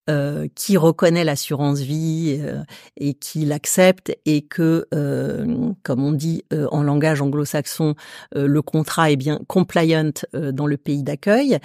euh, 0.09 0.47
qui 0.55 0.77
reconnaît 0.77 1.23
l'assurance 1.23 1.79
vie 1.79 2.39
euh, 2.41 2.63
et 2.95 3.15
qui 3.15 3.43
l'accepte 3.45 4.15
et 4.25 4.43
que, 4.43 4.87
euh, 4.93 5.71
comme 5.83 6.03
on 6.03 6.11
dit 6.11 6.43
en 6.71 6.83
langage 6.83 7.21
anglo-saxon, 7.21 7.95
le 8.33 8.61
contrat 8.61 9.11
est 9.11 9.15
bien 9.15 9.39
compliant 9.47 10.11
dans 10.33 10.67
le 10.67 10.77
pays 10.77 11.03
d'accueil, 11.03 11.59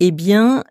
eh 0.00 0.10
bien, 0.10 0.64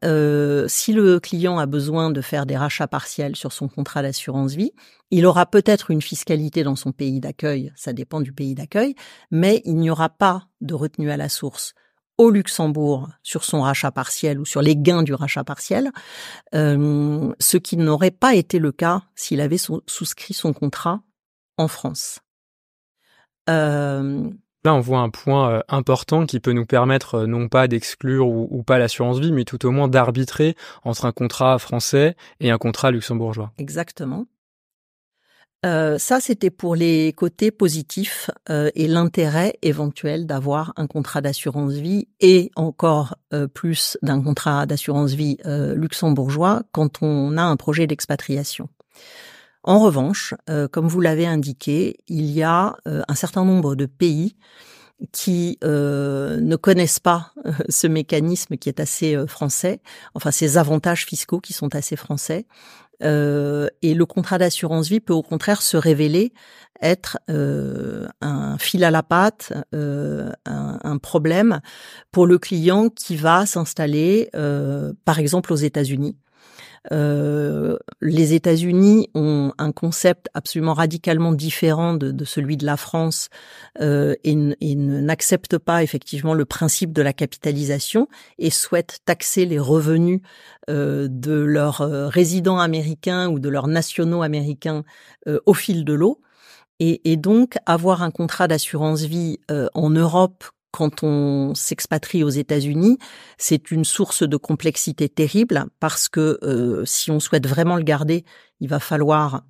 si 0.68 0.94
le 0.94 1.20
client 1.20 1.58
a 1.58 1.66
besoin 1.66 2.12
de 2.12 2.22
faire 2.22 2.46
des 2.46 2.58
rachats 2.58 2.88
partiels 2.88 3.36
sur 3.36 3.52
son 3.52 3.68
contrat 3.68 4.02
d'assurance 4.02 4.54
vie, 4.54 4.72
il 5.12 5.26
aura 5.26 5.46
peut-être 5.46 5.92
une 5.92 6.02
fiscalité 6.02 6.64
dans 6.64 6.76
son 6.76 6.92
pays 6.92 7.20
d'accueil, 7.20 7.72
ça 7.76 7.94
dépend 7.94 8.22
du 8.22 8.34
pays 8.34 8.56
d'accueil, 8.56 8.96
mais 9.32 9.62
il 9.66 9.76
n'y 9.76 9.90
aura 9.90 10.10
pas 10.10 10.48
de 10.62 10.74
retenue 10.74 11.12
à 11.12 11.18
la 11.18 11.30
source 11.30 11.74
au 12.18 12.30
Luxembourg 12.30 13.10
sur 13.24 13.44
son 13.44 13.62
rachat 13.62 13.92
partiel 13.92 14.40
ou 14.40 14.46
sur 14.46 14.62
les 14.62 14.76
gains 14.76 15.04
du 15.04 15.14
rachat 15.14 15.44
partiel, 15.44 15.92
euh, 16.54 17.34
ce 17.40 17.58
qui 17.58 17.78
n'aurait 17.78 18.12
pas 18.12 18.36
été 18.36 18.60
le 18.60 18.72
cas 18.72 19.04
s'il 19.16 19.42
avait 19.42 19.58
souscrit 19.58 20.34
son 20.34 20.54
contrat 20.54 21.02
en 21.58 21.68
France. 21.68 22.20
Euh, 23.50 24.30
Là, 24.66 24.74
on 24.74 24.80
voit 24.80 25.00
un 25.00 25.12
point 25.12 25.52
euh, 25.52 25.62
important 25.68 26.26
qui 26.26 26.40
peut 26.40 26.52
nous 26.52 26.66
permettre 26.66 27.28
non 27.28 27.50
pas 27.50 27.68
d'exclure 27.68 28.28
ou, 28.28 28.48
ou, 28.50 28.64
pas 28.64 28.80
l'assurance 28.80 29.20
vie, 29.20 29.32
mais 29.32 29.46
tout 29.46 29.64
au 29.68 29.70
moins 29.70 29.88
d'arbitrer 29.88 30.56
entre 30.84 31.06
un 31.06 31.12
contrat 31.12 31.60
français 31.60 32.16
et 32.40 32.50
un 32.50 32.58
contrat 32.58 32.90
luxembourgeois. 32.90 33.52
Exactement. 33.60 34.26
Euh, 35.66 35.98
ça, 35.98 36.20
c'était 36.20 36.52
pour 36.52 36.76
les 36.76 37.14
côtés 37.14 37.50
positifs 37.50 38.30
euh, 38.50 38.70
et 38.76 38.88
l'intérêt 38.88 39.58
éventuel 39.62 40.28
d'avoir 40.28 40.74
un 40.76 40.86
contrat 40.86 41.22
d'assurance 41.22 41.74
vie 41.74 42.08
et 42.20 42.52
encore 42.56 43.18
euh, 43.34 43.48
plus 43.48 43.98
d'un 44.04 44.22
contrat 44.22 44.66
d'assurance 44.66 45.14
vie 45.14 45.38
luxembourgeois 45.46 46.64
quand 46.72 47.02
on 47.02 47.38
a 47.38 47.44
un 47.44 47.56
projet 47.56 47.88
d'expatriation. 47.88 48.70
En 49.64 49.80
revanche, 49.80 50.36
comme 50.72 50.88
vous 50.88 51.02
l'avez 51.02 51.26
indiqué, 51.26 51.98
il 52.08 52.30
y 52.30 52.44
a 52.44 52.76
un 52.86 53.16
certain 53.16 53.44
nombre 53.44 53.74
de 53.74 53.88
pays 53.88 54.36
qui 55.12 55.58
ne 55.64 56.56
connaissent 56.56 57.00
pas 57.00 57.34
ce 57.68 57.88
mécanisme 57.88 58.58
qui 58.58 58.70
est 58.70 58.80
assez 58.80 59.18
français, 59.28 59.82
enfin 60.14 60.30
ces 60.30 60.58
avantages 60.58 61.06
fiscaux 61.06 61.40
qui 61.40 61.54
sont 61.54 61.74
assez 61.74 61.96
français, 61.96 62.46
euh, 63.04 63.68
et 63.82 63.94
le 63.94 64.06
contrat 64.06 64.38
d'assurance 64.38 64.88
vie 64.90 65.00
peut 65.00 65.14
au 65.14 65.24
contraire 65.24 65.62
se 65.62 65.78
révéler 65.78 66.34
être 66.82 67.18
euh, 67.30 68.08
un 68.22 68.58
fil 68.58 68.84
à 68.84 68.92
la 68.92 69.02
patte, 69.02 69.54
euh, 69.74 70.30
un, 70.46 70.80
un, 70.84 70.98
problème 70.98 71.62
pour 72.12 72.28
le 72.28 72.38
client 72.38 72.90
qui 72.90 73.16
va 73.16 73.46
s'installer, 73.46 74.30
par 75.06 75.20
exemple 75.20 75.54
aux 75.54 75.58
États-Unis, 75.58 76.18
euh, 76.92 77.78
les 78.02 78.34
États-Unis 78.34 79.10
ont 79.16 79.54
un 79.58 79.72
concept 79.72 80.30
absolument 80.34 80.74
radicalement 80.74 81.32
différent 81.32 81.94
de, 81.94 82.12
de 82.12 82.26
celui 82.26 82.58
de 82.58 82.66
la 82.66 82.78
France 82.78 83.30
euh, 83.82 84.16
et, 84.24 84.36
et 84.62 84.76
n'acceptent 84.76 85.58
pas 85.58 85.84
effectivement 85.84 86.34
le 86.34 86.46
principe 86.46 86.94
de 86.94 87.02
la 87.02 87.14
capitalisation 87.14 88.08
et 88.38 88.50
souhaitent 88.50 89.00
taxer 89.06 89.46
les 89.46 89.60
revenus 89.60 90.22
euh, 90.70 91.08
de 91.10 91.34
leurs 91.34 91.82
euh, 91.82 92.08
résidents 92.08 92.58
américains 92.58 93.30
ou 93.30 93.38
de 93.38 93.50
leurs 93.50 93.68
nationaux 93.68 94.24
américains 94.24 94.84
euh, 95.28 95.40
au 95.46 95.54
fil 95.54 95.86
de 95.86 95.94
l'eau. 95.94 96.22
Et, 96.80 97.12
et, 97.12 97.18
donc 97.18 97.58
avoir 97.66 98.02
un 98.02 98.12
contrat 98.12 98.48
d'assurance 98.48 99.04
vie 99.04 99.40
en 99.48 99.90
Europe 99.90 100.44
quand 100.76 101.04
on 101.04 101.56
s'expatrie 101.56 102.26
aux 102.26 102.30
États-Unis, 102.30 102.98
c'est 103.38 103.72
une 103.72 103.86
source 103.86 104.24
de 104.24 104.36
complexité 104.36 105.08
terrible 105.08 105.68
parce 105.80 106.10
que 106.10 106.38
euh, 106.44 106.84
si 106.84 107.12
on 107.12 107.22
souhaite 107.22 107.48
vraiment 107.48 107.78
le 107.78 107.84
garder, 107.84 108.26
il 108.60 108.68
va 108.68 108.82
falloir 108.82 109.46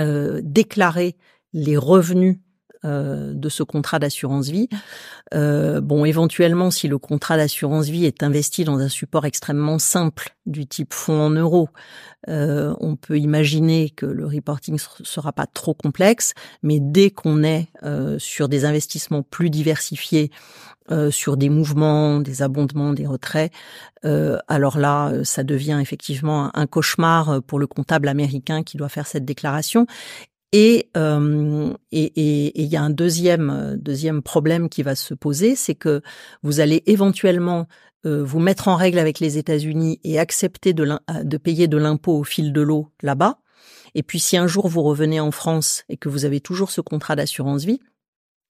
euh, 0.00 0.40
déclarer 0.42 1.16
les 1.52 1.76
revenus 1.76 2.40
euh, 2.84 3.32
de 3.34 3.48
ce 3.48 3.64
contrat 3.64 3.98
d'assurance 3.98 4.50
vie. 4.50 4.68
Euh, 5.34 5.80
bon, 5.80 6.04
éventuellement, 6.04 6.70
si 6.70 6.86
le 6.86 6.96
contrat 6.96 7.36
d'assurance 7.36 7.88
vie 7.88 8.04
est 8.04 8.22
investi 8.22 8.62
dans 8.62 8.78
un 8.78 8.88
support 8.88 9.26
extrêmement 9.26 9.80
simple 9.80 10.36
du 10.46 10.64
type 10.64 10.94
fonds 10.94 11.20
en 11.20 11.30
euros, 11.30 11.68
euh, 12.28 12.72
on 12.78 12.94
peut 12.94 13.18
imaginer 13.18 13.90
que 13.90 14.06
le 14.06 14.26
reporting 14.26 14.78
sera 14.78 15.32
pas 15.32 15.46
trop 15.46 15.74
complexe. 15.74 16.34
Mais 16.62 16.78
dès 16.80 17.10
qu'on 17.10 17.42
est 17.42 17.68
sur 18.18 18.48
des 18.48 18.64
investissements 18.64 19.22
plus 19.22 19.50
diversifiés, 19.50 20.30
sur 21.10 21.36
des 21.36 21.50
mouvements, 21.50 22.20
des 22.20 22.42
abondements, 22.42 22.92
des 22.92 23.06
retraits, 23.06 23.52
alors 24.02 24.78
là, 24.78 25.12
ça 25.24 25.42
devient 25.42 25.78
effectivement 25.82 26.56
un 26.56 26.66
cauchemar 26.66 27.42
pour 27.42 27.58
le 27.58 27.66
comptable 27.66 28.08
américain 28.08 28.62
qui 28.62 28.76
doit 28.76 28.88
faire 28.88 29.06
cette 29.06 29.24
déclaration. 29.24 29.86
Et 30.52 30.90
il 30.94 31.76
et, 31.92 32.60
et, 32.60 32.64
y 32.64 32.76
a 32.76 32.82
un 32.82 32.90
deuxième 32.90 33.76
deuxième 33.78 34.22
problème 34.22 34.68
qui 34.68 34.82
va 34.82 34.94
se 34.94 35.12
poser, 35.12 35.54
c'est 35.54 35.74
que 35.74 36.00
vous 36.42 36.60
allez 36.60 36.82
éventuellement 36.86 37.66
vous 38.04 38.38
mettre 38.38 38.68
en 38.68 38.76
règle 38.76 38.98
avec 38.98 39.20
les 39.20 39.36
États-Unis 39.36 40.00
et 40.04 40.18
accepter 40.18 40.72
de, 40.72 40.88
de 41.22 41.36
payer 41.36 41.68
de 41.68 41.76
l'impôt 41.76 42.18
au 42.18 42.24
fil 42.24 42.52
de 42.54 42.60
l'eau 42.62 42.90
là-bas. 43.02 43.40
Et 43.94 44.02
puis 44.02 44.20
si 44.20 44.36
un 44.36 44.46
jour 44.46 44.68
vous 44.68 44.82
revenez 44.82 45.20
en 45.20 45.30
France 45.30 45.84
et 45.88 45.96
que 45.96 46.08
vous 46.08 46.24
avez 46.24 46.40
toujours 46.40 46.70
ce 46.70 46.80
contrat 46.80 47.16
d'assurance 47.16 47.64
vie, 47.64 47.80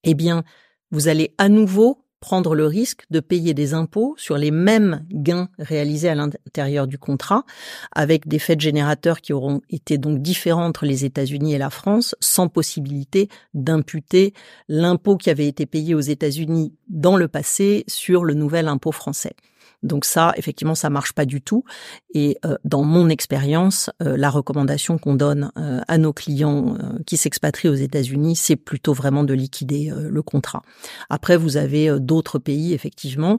eh 0.05 0.15
bien 0.15 0.45
vous 0.91 1.09
allez 1.09 1.35
à 1.39 1.49
nouveau 1.49 2.05
prendre 2.21 2.55
le 2.55 2.67
risque 2.67 3.05
de 3.11 3.21
payer 3.21 3.55
des 3.55 3.75
impôts 3.75 4.15
sur 4.17 4.39
les 4.39 4.51
mêmes 4.51 5.05
gains 5.11 5.49
réalisés 5.59 6.09
à 6.09 6.15
l'intérieur 6.15 6.87
du 6.87 6.99
contrat, 6.99 7.45
avec 7.93 8.27
des 8.27 8.39
faits 8.39 8.61
générateurs 8.61 9.21
qui 9.21 9.33
auront 9.33 9.61
été 9.71 9.99
donc 9.99 10.21
différents 10.21 10.67
entre 10.67 10.87
les 10.87 11.05
États-Unis 11.05 11.55
et 11.55 11.59
la 11.59 11.71
France, 11.71 12.15
sans 12.21 12.49
possibilité 12.49 13.29
d'imputer 13.55 14.35
l'impôt 14.69 15.17
qui 15.17 15.31
avait 15.31 15.49
été 15.49 15.67
payé 15.67 15.95
aux 15.95 16.01
États-Unis 16.01 16.75
dans 16.89 17.17
le 17.17 17.29
passé 17.29 17.85
sur 17.87 18.25
le 18.25 18.35
nouvel 18.35 18.69
impôt 18.69 18.93
français. 18.93 19.35
Donc 19.83 20.05
ça, 20.05 20.33
effectivement, 20.37 20.75
ça 20.75 20.91
marche 20.91 21.13
pas 21.13 21.25
du 21.25 21.41
tout. 21.41 21.65
Et 22.13 22.39
euh, 22.45 22.57
dans 22.65 22.83
mon 22.83 23.09
expérience, 23.09 23.91
euh, 24.03 24.17
la 24.17 24.31
recommandation 24.31 24.99
qu'on 24.99 25.15
donne 25.15 25.53
euh, 25.57 25.81
à 25.87 25.99
nos 25.99 26.13
clients 26.13 26.77
qui 27.07 27.17
s'expatrient 27.17 27.69
aux 27.69 27.75
États-Unis, 27.75 28.37
c'est 28.37 28.57
plutôt 28.57 28.93
vraiment 28.93 29.25
de 29.25 29.35
liquider 29.35 29.93
le 29.95 30.23
contrat. 30.23 30.63
Après, 31.11 31.37
vous 31.37 31.57
avez 31.57 31.99
d'autres 32.01 32.39
pays, 32.39 32.73
effectivement, 32.73 33.39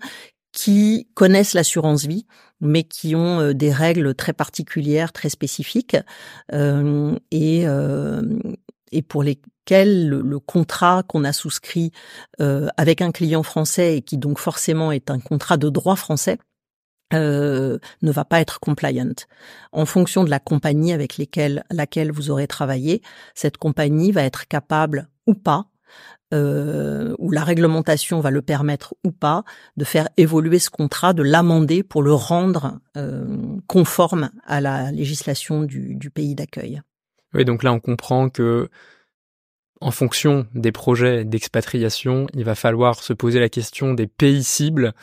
qui 0.52 1.08
connaissent 1.14 1.54
l'assurance 1.54 2.06
vie, 2.06 2.26
mais 2.62 2.84
qui 2.84 3.16
ont 3.16 3.54
des 3.54 3.72
règles 3.72 4.16
très 4.16 4.34
particulières, 4.34 5.12
très 5.12 5.30
spécifiques, 5.30 5.98
et, 6.52 7.66
et 8.92 9.02
pour 9.02 9.24
lesquels 9.24 10.10
le, 10.10 10.40
contrat 10.40 11.04
qu'on 11.04 11.24
a 11.24 11.34
souscrit 11.34 11.92
euh, 12.40 12.68
avec 12.78 13.02
un 13.02 13.12
client 13.12 13.44
français 13.44 13.98
et 13.98 14.02
qui 14.02 14.18
donc 14.18 14.40
forcément 14.40 14.92
est 14.92 15.12
un 15.12 15.20
contrat 15.20 15.58
de 15.58 15.70
droit 15.70 15.96
français 15.96 16.38
euh, 17.14 17.80
ne 18.02 18.12
va 18.12 18.26
pas 18.26 18.40
être 18.40 18.60
compliant. 18.60 19.14
En 19.72 19.86
fonction 19.86 20.24
de 20.24 20.30
la 20.30 20.40
compagnie 20.40 20.94
avec 20.94 21.18
laquelle 21.18 22.12
vous 22.12 22.30
aurez 22.30 22.48
travaillé, 22.48 23.02
cette 23.34 23.58
compagnie 23.58 24.12
va 24.12 24.24
être 24.24 24.48
capable 24.48 25.10
ou 25.26 25.34
pas 25.34 25.66
euh, 26.32 27.16
ou 27.18 27.32
la 27.32 27.44
réglementation 27.44 28.20
va 28.20 28.30
le 28.30 28.44
permettre 28.44 28.94
ou 29.04 29.12
pas, 29.12 29.44
de 29.78 29.84
faire 29.84 30.08
évoluer 30.18 30.60
ce 30.60 30.70
contrat, 30.70 31.14
de 31.14 31.24
l'amender 31.24 31.82
pour 31.82 32.04
le 32.04 32.14
rendre 32.14 32.80
conforme 33.66 34.30
à 34.46 34.62
la 34.62 34.92
législation 34.92 35.64
du 35.64 36.12
pays 36.14 36.36
d'accueil. 36.36 36.82
Oui, 37.34 37.46
donc 37.46 37.64
là, 37.64 37.72
on 37.74 37.80
comprend 37.80 38.30
que 38.30 38.70
en 39.82 39.92
fonction 39.92 40.46
des 40.54 40.72
projets 40.72 41.24
d'expatriation, 41.24 42.28
il 42.34 42.44
va 42.44 42.56
falloir 42.56 43.02
se 43.02 43.14
poser 43.14 43.40
la 43.40 43.50
question 43.50 43.94
des 43.94 44.08
pays 44.08 44.44
cibles 44.44 44.94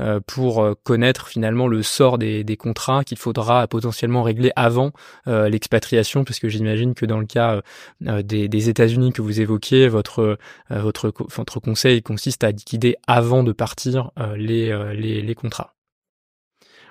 euh, 0.00 0.20
pour 0.26 0.62
euh, 0.62 0.74
connaître 0.82 1.28
finalement 1.28 1.68
le 1.68 1.82
sort 1.82 2.18
des, 2.18 2.42
des 2.42 2.56
contrats 2.56 3.04
qu'il 3.04 3.18
faudra 3.18 3.68
potentiellement 3.68 4.22
régler 4.22 4.50
avant 4.56 4.90
euh, 5.28 5.48
l'expatriation, 5.48 6.24
puisque 6.24 6.48
j'imagine 6.48 6.94
que 6.94 7.06
dans 7.06 7.20
le 7.20 7.26
cas 7.26 7.62
des, 8.00 8.48
des 8.48 8.68
États-Unis 8.68 9.12
que 9.12 9.22
vous 9.22 9.40
évoquiez, 9.40 9.88
votre 9.88 10.38
votre 10.70 11.12
votre 11.34 11.60
conseil 11.60 12.02
consiste 12.02 12.44
à 12.44 12.50
liquider 12.50 12.96
avant 13.06 13.42
de 13.42 13.52
partir 13.52 14.10
les, 14.36 14.94
les, 14.94 15.22
les 15.22 15.34
contrats. 15.34 15.73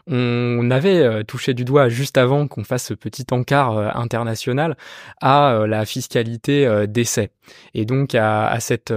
On 0.06 0.70
avait 0.70 1.00
euh, 1.00 1.24
touché 1.24 1.54
du 1.54 1.64
doigt 1.64 1.88
juste 1.88 2.18
avant 2.18 2.48
qu'on 2.48 2.66
fasse 2.66 2.88
ce 2.88 2.94
petit 2.94 3.26
encart 3.32 3.78
euh, 3.78 3.90
international 3.94 4.76
à 5.22 5.54
euh, 5.54 5.68
la 5.68 5.86
fiscalité 5.86 6.86
d'essai. 6.88 7.32
Et 7.74 7.86
donc 7.86 8.16
à, 8.16 8.58
cette 8.62 8.94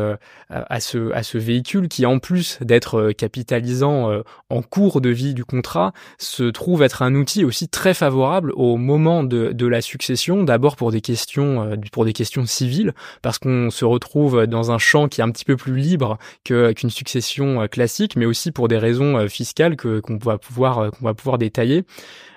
à 0.50 0.80
ce 0.80 1.12
à 1.12 1.24
ce 1.24 1.36
véhicule 1.36 1.88
qui 1.88 2.06
en 2.06 2.20
plus 2.20 2.58
d'être 2.60 3.10
capitalisant 3.10 4.22
en 4.50 4.62
cours 4.62 5.00
de 5.00 5.08
vie 5.10 5.34
du 5.34 5.44
contrat 5.44 5.92
se 6.18 6.44
trouve 6.44 6.84
être 6.84 7.02
un 7.02 7.16
outil 7.16 7.44
aussi 7.44 7.68
très 7.68 7.92
favorable 7.92 8.52
au 8.54 8.76
moment 8.76 9.24
de, 9.24 9.50
de 9.50 9.66
la 9.66 9.80
succession 9.80 10.44
d'abord 10.44 10.76
pour 10.76 10.92
des 10.92 11.00
questions 11.00 11.76
pour 11.90 12.04
des 12.04 12.12
questions 12.12 12.46
civiles 12.46 12.94
parce 13.20 13.40
qu'on 13.40 13.70
se 13.70 13.84
retrouve 13.84 14.46
dans 14.46 14.70
un 14.70 14.78
champ 14.78 15.08
qui 15.08 15.22
est 15.22 15.24
un 15.24 15.32
petit 15.32 15.44
peu 15.44 15.56
plus 15.56 15.76
libre 15.76 16.16
qu'une 16.44 16.90
succession 16.90 17.66
classique 17.66 18.14
mais 18.14 18.26
aussi 18.26 18.52
pour 18.52 18.68
des 18.68 18.78
raisons 18.78 19.26
fiscales 19.28 19.74
que 19.74 19.98
qu'on 19.98 20.18
va 20.18 20.38
pouvoir 20.38 20.92
qu'on 20.96 21.04
va 21.04 21.14
pouvoir 21.14 21.38
détailler. 21.38 21.84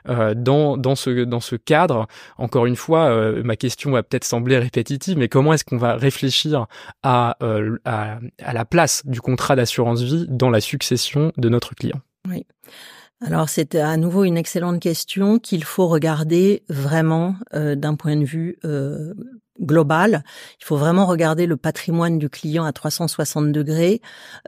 Euh, 0.08 0.34
dans, 0.34 0.78
dans, 0.78 0.96
ce, 0.96 1.24
dans 1.26 1.40
ce 1.40 1.56
cadre, 1.56 2.08
encore 2.38 2.66
une 2.66 2.76
fois, 2.76 3.10
euh, 3.10 3.44
ma 3.44 3.56
question 3.56 3.92
va 3.92 4.04
peut-être 4.04 4.24
sembler 4.24 4.58
répétitive, 4.58 5.18
mais 5.18 5.28
comment 5.28 5.54
est-ce 5.54 5.66
qu'on 5.66 5.78
va 5.78 5.96
réfléchir 5.96 6.68
à, 7.04 7.38
euh, 7.44 7.78
à, 7.86 8.20
à, 8.42 8.54
la 8.54 8.66
place 8.66 9.06
du 9.06 9.22
contrat 9.22 9.56
d'assurance 9.56 10.02
vie 10.02 10.26
dans 10.30 10.50
la 10.50 10.62
succession 10.62 11.32
de 11.38 11.50
notre 11.50 11.76
client? 11.76 12.00
Oui. 12.28 12.46
Alors 13.22 13.50
c'est 13.50 13.76
à 13.76 13.98
nouveau 13.98 14.24
une 14.24 14.38
excellente 14.38 14.80
question 14.80 15.40
qu'il 15.40 15.66
faut 15.66 15.90
regarder 15.90 16.64
vraiment 16.70 17.36
d'un 17.52 17.96
point 17.96 18.16
de 18.16 18.24
vue 18.24 18.58
global. 19.60 20.24
Il 20.62 20.64
faut 20.64 20.78
vraiment 20.78 21.06
regarder 21.06 21.46
le 21.46 21.58
patrimoine 21.58 22.18
du 22.18 22.30
client 22.30 22.64
à 22.64 22.72
360 22.72 23.52
degrés. 23.52 24.00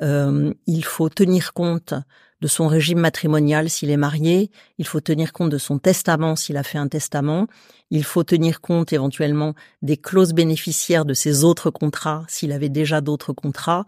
il 0.02 0.86
faut 0.86 1.10
tenir 1.10 1.52
compte 1.52 1.96
de 2.42 2.48
son 2.48 2.68
régime 2.68 3.00
matrimonial 3.00 3.70
s'il 3.70 3.90
est 3.90 3.98
marié, 3.98 4.50
il 4.78 4.88
faut 4.88 5.00
tenir 5.00 5.32
compte 5.32 5.50
de 5.50 5.58
son 5.58 5.80
testament 5.80 6.36
s'il 6.36 6.58
a 6.58 6.64
fait 6.64 6.78
un 6.78 6.88
testament, 6.88 7.48
il 7.92 8.04
faut 8.04 8.24
tenir 8.24 8.62
compte 8.62 8.94
éventuellement 8.94 9.54
des 9.82 9.98
clauses 9.98 10.34
bénéficiaires 10.34 11.06
de 11.06 11.14
ses 11.14 11.44
autres 11.44 11.70
contrats 11.70 12.26
s'il 12.28 12.52
avait 12.52 12.70
déjà 12.70 13.02
d'autres 13.02 13.34
contrats, 13.34 13.86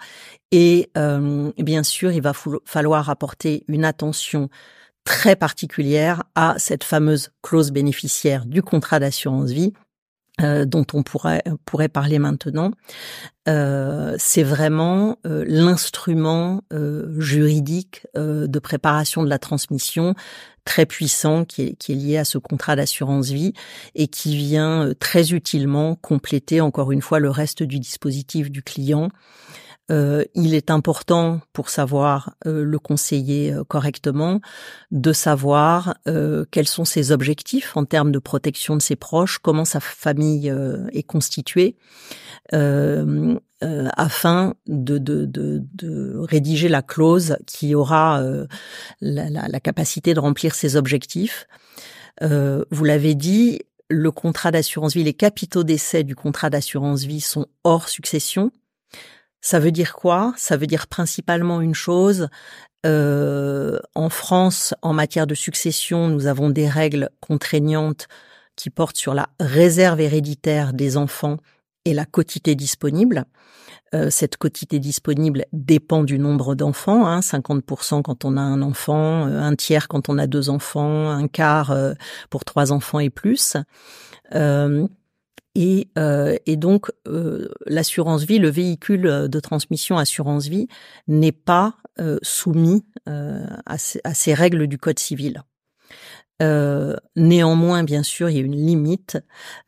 et 0.51 0.89
euh, 0.97 1.51
bien 1.57 1.83
sûr 1.83 2.11
il 2.11 2.21
va 2.21 2.33
falloir 2.65 3.09
apporter 3.09 3.63
une 3.67 3.85
attention 3.85 4.49
très 5.03 5.35
particulière 5.35 6.23
à 6.35 6.55
cette 6.57 6.83
fameuse 6.83 7.31
clause 7.41 7.71
bénéficiaire 7.71 8.45
du 8.45 8.61
contrat 8.61 8.99
d'assurance 8.99 9.51
vie 9.51 9.73
euh, 10.41 10.65
dont 10.65 10.85
on 10.93 11.03
pourrait 11.03 11.43
pourrait 11.63 11.89
parler 11.89 12.17
maintenant, 12.17 12.71
euh, 13.47 14.15
c'est 14.17 14.41
vraiment 14.41 15.19
euh, 15.27 15.45
l'instrument 15.47 16.63
juridique 17.19 18.07
de 18.15 18.59
préparation 18.59 19.21
de 19.23 19.29
la 19.29 19.37
transmission 19.37 20.15
très 20.65 20.87
puissant 20.87 21.45
qui 21.45 21.61
est, 21.61 21.75
qui 21.75 21.91
est 21.91 21.95
lié 21.95 22.17
à 22.17 22.25
ce 22.25 22.39
contrat 22.39 22.75
d'assurance 22.75 23.29
vie 23.29 23.53
et 23.93 24.07
qui 24.07 24.35
vient 24.35 24.93
très 24.99 25.33
utilement 25.33 25.95
compléter 25.95 26.61
encore 26.61 26.91
une 26.91 27.01
fois 27.01 27.19
le 27.19 27.29
reste 27.29 27.61
du 27.61 27.79
dispositif 27.79 28.49
du 28.49 28.63
client 28.63 29.09
euh, 29.91 30.23
il 30.33 30.53
est 30.53 30.71
important 30.71 31.41
pour 31.51 31.69
savoir 31.69 32.35
euh, 32.47 32.63
le 32.63 32.79
conseiller 32.79 33.51
euh, 33.51 33.65
correctement 33.65 34.39
de 34.91 35.11
savoir 35.11 35.95
quels 36.51 36.67
sont 36.67 36.85
ses 36.85 37.11
objectifs 37.11 37.75
en 37.75 37.85
termes 37.85 38.11
de 38.11 38.19
protection 38.19 38.77
de 38.77 38.81
ses 38.81 38.95
proches, 38.95 39.39
comment 39.39 39.65
sa 39.65 39.79
famille 39.79 40.53
est 40.91 41.03
constituée, 41.03 41.75
afin 42.51 43.39
de, 44.67 44.97
de, 44.97 45.25
de, 45.25 45.63
de, 45.73 46.15
rédiger 46.17 46.69
la 46.69 46.81
clause 46.81 47.37
qui 47.47 47.75
aura 47.75 48.21
la, 49.01 49.29
la, 49.29 49.47
la, 49.47 49.59
capacité 49.59 50.13
de 50.13 50.19
remplir 50.19 50.55
ses 50.55 50.75
objectifs. 50.75 51.47
vous 52.21 52.83
l'avez 52.83 53.15
dit, 53.15 53.61
le 53.89 54.11
contrat 54.11 54.51
d'assurance 54.51 54.93
vie, 54.93 55.03
les 55.03 55.13
capitaux 55.13 55.63
d'essai 55.63 56.03
du 56.03 56.15
contrat 56.15 56.49
d'assurance 56.49 57.03
vie 57.03 57.21
sont 57.21 57.47
hors 57.63 57.89
succession. 57.89 58.51
Ça 59.43 59.59
veut 59.59 59.73
dire 59.73 59.93
quoi? 59.93 60.33
Ça 60.37 60.55
veut 60.55 60.67
dire 60.67 60.87
principalement 60.87 61.59
une 61.59 61.75
chose. 61.75 62.29
Euh, 62.85 63.77
en 63.93 64.07
France, 64.07 64.73
en 64.81 64.93
matière 64.93 65.27
de 65.27 65.35
succession, 65.35 66.07
nous 66.07 66.27
avons 66.27 66.49
des 66.49 66.69
règles 66.69 67.09
contraignantes 67.19 68.07
qui 68.55 68.69
portent 68.69 68.95
sur 68.95 69.13
la 69.13 69.27
réserve 69.41 69.99
héréditaire 69.99 70.71
des 70.71 70.95
enfants 70.95 71.37
et 71.83 71.93
la 71.93 72.05
quotité 72.05 72.55
disponible. 72.55 73.25
Euh, 73.93 74.09
cette 74.09 74.37
quotité 74.37 74.79
disponible 74.79 75.43
dépend 75.51 76.05
du 76.05 76.19
nombre 76.19 76.55
d'enfants, 76.55 77.05
hein, 77.05 77.19
50% 77.19 78.01
quand 78.01 78.23
on 78.23 78.37
a 78.37 78.41
un 78.41 78.61
enfant, 78.61 79.27
euh, 79.27 79.41
un 79.41 79.55
tiers 79.55 79.89
quand 79.89 80.07
on 80.07 80.17
a 80.19 80.25
deux 80.25 80.49
enfants, 80.49 81.09
un 81.09 81.27
quart 81.27 81.75
pour 82.29 82.45
trois 82.45 82.71
enfants 82.71 82.99
et 82.99 83.09
plus. 83.09 83.57
Et, 85.55 85.89
euh, 85.97 86.37
et 86.45 86.55
donc, 86.55 86.91
euh, 87.07 87.49
l'assurance 87.65 88.23
vie, 88.23 88.39
le 88.39 88.49
véhicule 88.49 89.27
de 89.29 89.39
transmission 89.39 89.97
assurance 89.97 90.47
vie, 90.47 90.67
n'est 91.07 91.31
pas 91.31 91.75
euh, 91.99 92.17
soumis 92.23 92.83
euh, 93.07 93.45
à, 93.67 93.75
à, 94.03 94.13
ces 94.15 94.33
règles 94.33 94.65
du 94.65 94.79
Code 94.79 94.97
civil. 94.97 95.43
Euh, 96.41 96.95
néanmoins, 97.15 97.83
bien 97.83 98.01
sûr, 98.01 98.31
il 98.31 98.35
y 98.35 98.39
a 98.39 98.41
une 98.41 98.55
limite. 98.55 99.19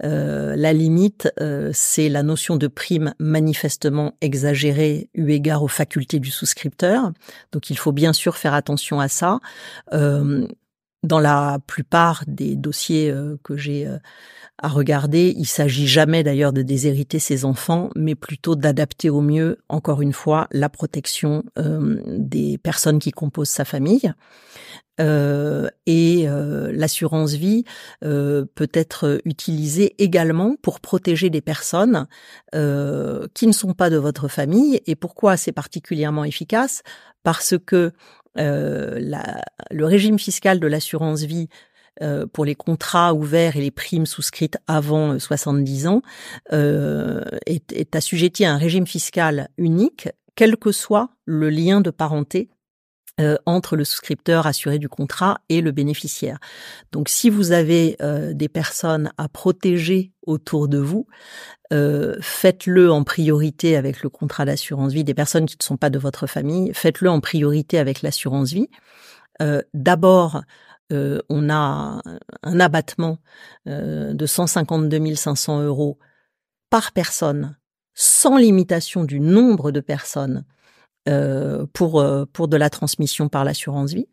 la 0.02 0.74
limite, 0.74 1.30
c'est 1.72 2.10
la 2.10 2.24
notion 2.24 2.58
de 2.58 2.66
prime 2.66 3.14
manifestement 3.20 4.18
exagérée 4.22 5.10
eu 5.14 5.30
égard 5.30 5.62
aux 5.62 5.68
facultés 5.68 6.20
du 6.20 6.32
souscripteur. 6.32 7.12
Donc, 7.52 7.70
il 7.70 7.78
faut 7.78 7.92
bien 7.92 8.12
sûr 8.12 8.38
faire 8.38 8.56
attention 8.56 9.00
à 9.00 9.08
ça 9.08 9.40
dans 11.06 11.20
la 11.20 11.60
plupart 11.68 12.24
des 12.28 12.56
dossiers 12.56 13.14
que 13.44 13.56
j'ai 13.56 13.88
à 14.62 14.68
regarder. 14.70 15.34
Il 15.38 15.46
s'agit 15.46 15.88
jamais 15.88 16.24
d'ailleurs 16.24 16.54
de 16.54 16.62
déshériter 16.62 17.20
ses 17.20 17.46
enfants, 17.46 17.90
mais 17.96 18.16
plutôt 18.16 18.56
d'adapter 18.56 19.10
au 19.10 19.22
mieux, 19.22 19.58
encore 19.70 20.02
une 20.02 20.14
fois, 20.14 20.48
la 20.52 20.70
protection 20.70 21.44
euh, 21.58 22.02
des 22.06 22.58
personnes 22.58 23.00
qui 23.00 23.12
composent 23.12 23.50
sa 23.50 23.66
famille. 23.66 24.14
Euh, 25.02 25.68
et 25.86 26.24
euh, 26.30 26.72
l'assurance 26.74 27.34
vie 27.34 27.66
peut 28.00 28.70
être 28.74 29.20
utilisée 29.26 30.02
également 30.02 30.56
pour 30.62 30.80
protéger 30.80 31.30
des 31.30 31.42
personnes 31.42 32.08
qui 32.54 33.48
ne 33.48 33.52
sont 33.52 33.74
pas 33.74 33.90
de 33.90 33.98
votre 33.98 34.30
famille. 34.30 34.82
Et 34.86 34.96
pourquoi 34.96 35.36
c'est 35.36 35.52
particulièrement 35.52 36.24
efficace? 36.24 36.82
Parce 37.24 37.56
que 37.66 37.92
la, 38.36 39.42
le 39.72 39.86
régime 39.86 40.20
fiscal 40.20 40.60
de 40.60 40.68
l'assurance 40.68 41.24
vie 41.24 41.48
euh, 42.02 42.26
pour 42.28 42.44
les 42.44 42.56
contrats 42.56 43.14
ouverts 43.14 43.56
et 43.56 43.62
les 43.62 43.72
primes 43.72 44.06
souscrites 44.06 44.58
avant 44.68 45.18
70 45.18 45.86
euh, 45.86 45.90
ans 45.90 46.02
euh, 46.52 47.24
est, 47.46 47.72
est 47.72 47.96
assujetti 47.96 48.44
à 48.44 48.52
un 48.52 48.58
régime 48.58 48.86
fiscal 48.86 49.48
unique, 49.58 50.10
quel 50.36 50.58
que 50.58 50.74
soit 50.74 51.12
le 51.24 51.50
lien 51.50 51.80
de 51.80 51.92
parenté 51.92 52.50
entre 53.46 53.78
le 53.78 53.86
souscripteur 53.86 54.46
assuré 54.46 54.78
du 54.78 54.90
contrat 54.90 55.40
et 55.48 55.62
le 55.62 55.72
bénéficiaire. 55.72 56.38
Donc 56.92 57.08
si 57.08 57.30
vous 57.30 57.54
avez 57.54 57.98
des 58.34 58.50
personnes 58.50 59.12
à 59.18 59.30
protéger 59.30 60.12
autour 60.28 60.68
de 60.68 60.80
vous, 60.80 61.08
faites-le 61.72 62.92
en 62.92 63.06
priorité 63.06 63.78
avec 63.78 64.04
le 64.04 64.10
contrat 64.10 64.44
d'assurance 64.44 64.92
vie. 64.92 65.06
Des 65.06 65.14
personnes 65.14 65.46
qui 65.46 65.56
ne 65.58 65.64
sont 65.64 65.78
pas 65.78 65.90
de 65.90 65.98
votre 65.98 66.28
famille, 66.28 66.74
faites-le 66.74 67.10
en 67.10 67.22
priorité 67.22 67.80
avec 67.80 68.02
l'assurance 68.02 68.52
vie. 68.52 68.70
D'abord 69.74 70.42
euh, 70.92 71.20
on 71.30 71.50
a 71.50 72.02
un 72.44 72.60
abattement 72.60 73.18
euh, 73.68 74.14
de 74.14 74.26
152 74.26 75.16
500 75.16 75.64
euros 75.64 75.98
par 76.70 76.92
personne, 76.92 77.58
sans 77.94 78.38
limitation 78.38 79.04
du 79.04 79.20
nombre 79.20 79.72
de 79.72 79.80
personnes 79.80 80.46
euh, 80.46 80.52
pour, 81.74 82.06
pour 82.34 82.48
de 82.48 82.58
la 82.58 82.70
transmission 82.70 83.30
par 83.30 83.44
l'assurance 83.44 83.94
vie. 83.94 84.08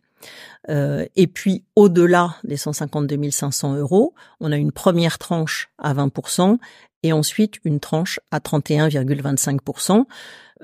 et 0.69 1.27
puis, 1.27 1.65
au-delà 1.75 2.37
des 2.45 2.57
152 2.57 3.31
500 3.31 3.77
euros, 3.77 4.15
on 4.41 4.53
a 4.53 4.57
une 4.57 4.73
première 4.73 5.19
tranche 5.19 5.71
à 5.79 5.95
20% 5.95 6.59
et 7.03 7.13
ensuite 7.13 7.55
une 7.65 7.81
tranche 7.81 8.21
à 8.31 8.39
31,25%. 8.39 10.05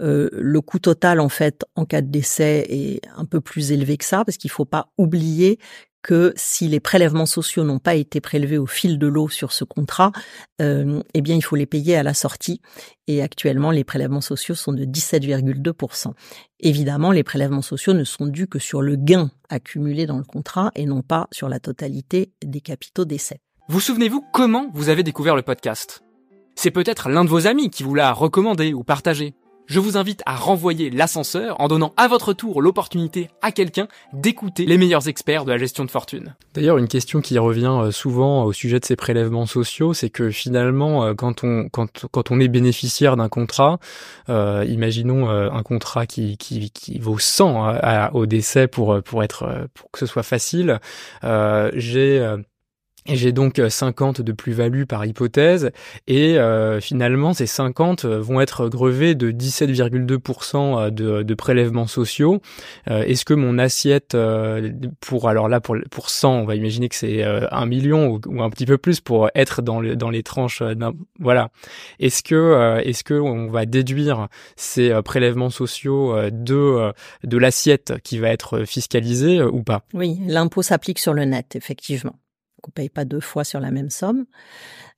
Euh, 0.01 0.29
le 0.33 0.61
coût 0.61 0.79
total, 0.79 1.21
en 1.21 1.29
fait, 1.29 1.65
en 1.75 1.85
cas 1.85 2.01
de 2.01 2.11
décès 2.11 2.67
est 2.69 3.01
un 3.17 3.25
peu 3.25 3.41
plus 3.41 3.73
élevé 3.73 3.97
que 3.97 4.05
ça, 4.05 4.25
parce 4.25 4.37
qu'il 4.37 4.49
ne 4.49 4.55
faut 4.55 4.65
pas 4.65 4.89
oublier 4.97 5.59
que 6.03 6.33
si 6.37 6.69
les 6.69 6.81
prélèvements 6.81 7.27
sociaux 7.27 7.65
n'ont 7.65 7.79
pas 7.79 7.95
été 7.95 8.21
prélevés 8.21 8.59
au 8.59 8.67
fil 8.67 8.99
de 8.99 9.07
l'eau 9.07 9.29
sur 9.29 9.53
ce 9.53 9.65
contrat, 9.65 10.13
euh, 10.61 11.03
eh 11.15 11.21
bien 11.21 11.35
il 11.37 11.43
faut 11.43 11.57
les 11.57 11.67
payer 11.67 11.97
à 11.97 12.03
la 12.03 12.15
sortie. 12.15 12.61
Et 13.07 13.23
actuellement, 13.23 13.71
les 13.71 13.85
prélèvements 13.85 14.21
sociaux 14.21 14.55
sont 14.55 14.73
de 14.73 14.85
17,2%. 14.85 16.13
Évidemment, 16.61 17.11
les 17.11 17.25
prélèvements 17.25 17.63
sociaux 17.63 17.95
ne 17.95 18.05
sont 18.05 18.27
dus 18.27 18.47
que 18.47 18.59
sur 18.59 18.83
le 18.83 18.97
gain 18.97 19.31
accumulé 19.49 20.07
dans 20.07 20.19
le 20.19 20.25
contrat 20.25 20.71
et 20.75 20.87
non 20.87 21.03
pas 21.03 21.29
sur 21.33 21.49
la 21.49 21.61
totalité 21.61 22.33
des 22.45 22.61
capitaux 22.61 23.05
d'essai. 23.05 23.41
Vous 23.69 23.81
souvenez-vous 23.81 24.25
comment 24.33 24.71
vous 24.75 24.89
avez 24.89 25.03
découvert 25.03 25.37
le 25.37 25.43
podcast? 25.43 26.03
C'est 26.55 26.71
peut-être 26.71 27.09
l'un 27.09 27.25
de 27.25 27.31
vos 27.31 27.47
amis 27.47 27.71
qui 27.71 27.83
vous 27.83 27.95
l'a 27.95 28.13
recommandé 28.13 28.73
ou 28.73 28.83
partagé 28.83 29.35
je 29.69 29.81
vous 29.81 29.97
invite 29.97 30.23
à 30.27 30.35
renvoyer 30.35 30.91
l'ascenseur 30.91 31.61
en 31.61 31.69
donnant 31.69 31.93
à 31.97 32.09
votre 32.09 32.33
tour 32.33 32.63
l'opportunité 32.63 33.29
à 33.43 33.53
quelqu'un 33.53 33.87
d'écouter 34.13 34.65
les 34.65 34.79
meilleurs 34.79 35.09
experts 35.09 35.45
de 35.45 35.53
la 35.53 35.59
gestion 35.59 35.85
de 35.85 35.91
fortune. 35.91 36.35
D'ailleurs, 36.55 36.79
une 36.79 36.89
question 36.89 37.21
qui 37.21 37.39
revient 37.39 37.67
euh, 37.67 37.91
souvent 37.91 38.45
au 38.45 38.53
sujet 38.53 38.81
de 38.81 38.85
ces 38.85 38.97
prélèvements 38.97 39.47
sociaux, 39.47 39.93
c'est 39.93 40.11
que 40.11 40.31
finalement, 40.31 41.05
euh, 41.05 41.15
quand 41.15 41.45
on 41.45 41.69
quand 41.69 42.07
quand 42.11 42.31
on 42.31 42.41
est 42.41 42.49
bénéficiaire 42.49 43.17
d'un 43.17 43.29
contrat, 43.29 43.79
euh, 44.31 44.65
imaginons 44.67 45.29
un 45.29 45.63
contrat 45.63 46.07
qui 46.07 46.37
qui, 46.39 46.99
vaut 46.99 47.19
100 47.19 48.13
au 48.15 48.27
décès 48.27 48.69
pour 48.69 49.03
pour 49.03 49.23
être 49.23 49.69
pour 49.75 49.91
que 49.91 49.99
ce 49.99 50.07
soit 50.07 50.23
facile, 50.23 50.81
j'ai 51.75 52.37
j'ai 53.07 53.33
donc 53.33 53.61
50 53.67 54.21
euh, 54.21 54.23
de 54.23 54.33
plus-value 54.33 54.85
par 54.85 55.05
hypothèse, 55.07 55.71
et 56.07 56.39
euh, 56.39 56.81
finalement 56.81 57.33
ces 57.33 57.47
50 57.47 58.05
euh, 58.05 58.21
vont 58.21 58.41
être 58.41 58.69
grevés 58.69 59.15
de 59.15 59.31
17,2% 59.31 60.91
de, 60.91 61.23
de 61.23 61.35
prélèvements 61.35 61.87
sociaux. 61.87 62.41
Est-ce 62.87 63.25
que 63.25 63.35
mon 63.35 63.59
assiette 63.59 64.17
pour 65.01 65.29
alors 65.29 65.49
là 65.49 65.61
pour 65.61 65.77
pour 65.91 66.11
100, 66.11 66.41
on 66.41 66.45
va 66.45 66.55
imaginer 66.55 66.89
que 66.89 66.95
c'est 66.95 67.23
un 67.25 67.67
million 67.67 68.21
ou, 68.27 68.43
un 68.43 68.51
petit 68.51 68.67
peu 68.67 68.79
plus 68.79 69.01
pour 69.01 69.31
être 69.35 69.63
dans 69.63 69.81
le, 69.81 69.97
dans 69.97 70.11
les 70.11 70.23
tranches 70.23 70.63
voilà. 71.19 71.51
Est-ce 72.01 72.23
que 72.23 72.81
est-ce 72.85 73.05
que 73.05 73.15
on 73.15 73.49
va 73.49 73.67
déduire 73.67 74.29
ces 74.57 74.91
prélèvements 75.03 75.51
sociaux 75.51 76.15
de 76.31 76.93
de 77.25 77.39
l'assiette 77.39 77.95
qui 78.03 78.19
va 78.19 78.29
être 78.29 78.65
fiscalisée 78.65 79.43
ou 79.43 79.63
pas? 79.63 79.83
Oui, 79.95 80.19
l'impôt 80.27 80.63
s'applique 80.63 80.99
sur 80.99 81.15
le 81.15 81.25
net 81.25 81.57
effectivement 81.57 82.17
qu'on 82.63 82.71
paye 82.71 82.89
pas 82.89 83.05
deux 83.05 83.21
fois 83.21 83.45
sur 83.45 83.61
la 83.61 83.71
même 83.71 83.91
somme. 83.91 84.25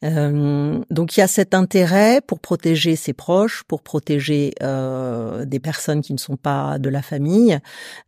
Euh, 0.04 0.80
donc 0.90 1.16
il 1.16 1.20
y 1.20 1.22
a 1.22 1.26
cet 1.26 1.54
intérêt 1.54 2.20
pour 2.26 2.40
protéger 2.40 2.96
ses 2.96 3.12
proches, 3.12 3.64
pour 3.64 3.82
protéger 3.82 4.54
euh, 4.62 5.44
des 5.44 5.60
personnes 5.60 6.00
qui 6.00 6.12
ne 6.12 6.18
sont 6.18 6.36
pas 6.36 6.78
de 6.78 6.88
la 6.88 7.02
famille, 7.02 7.58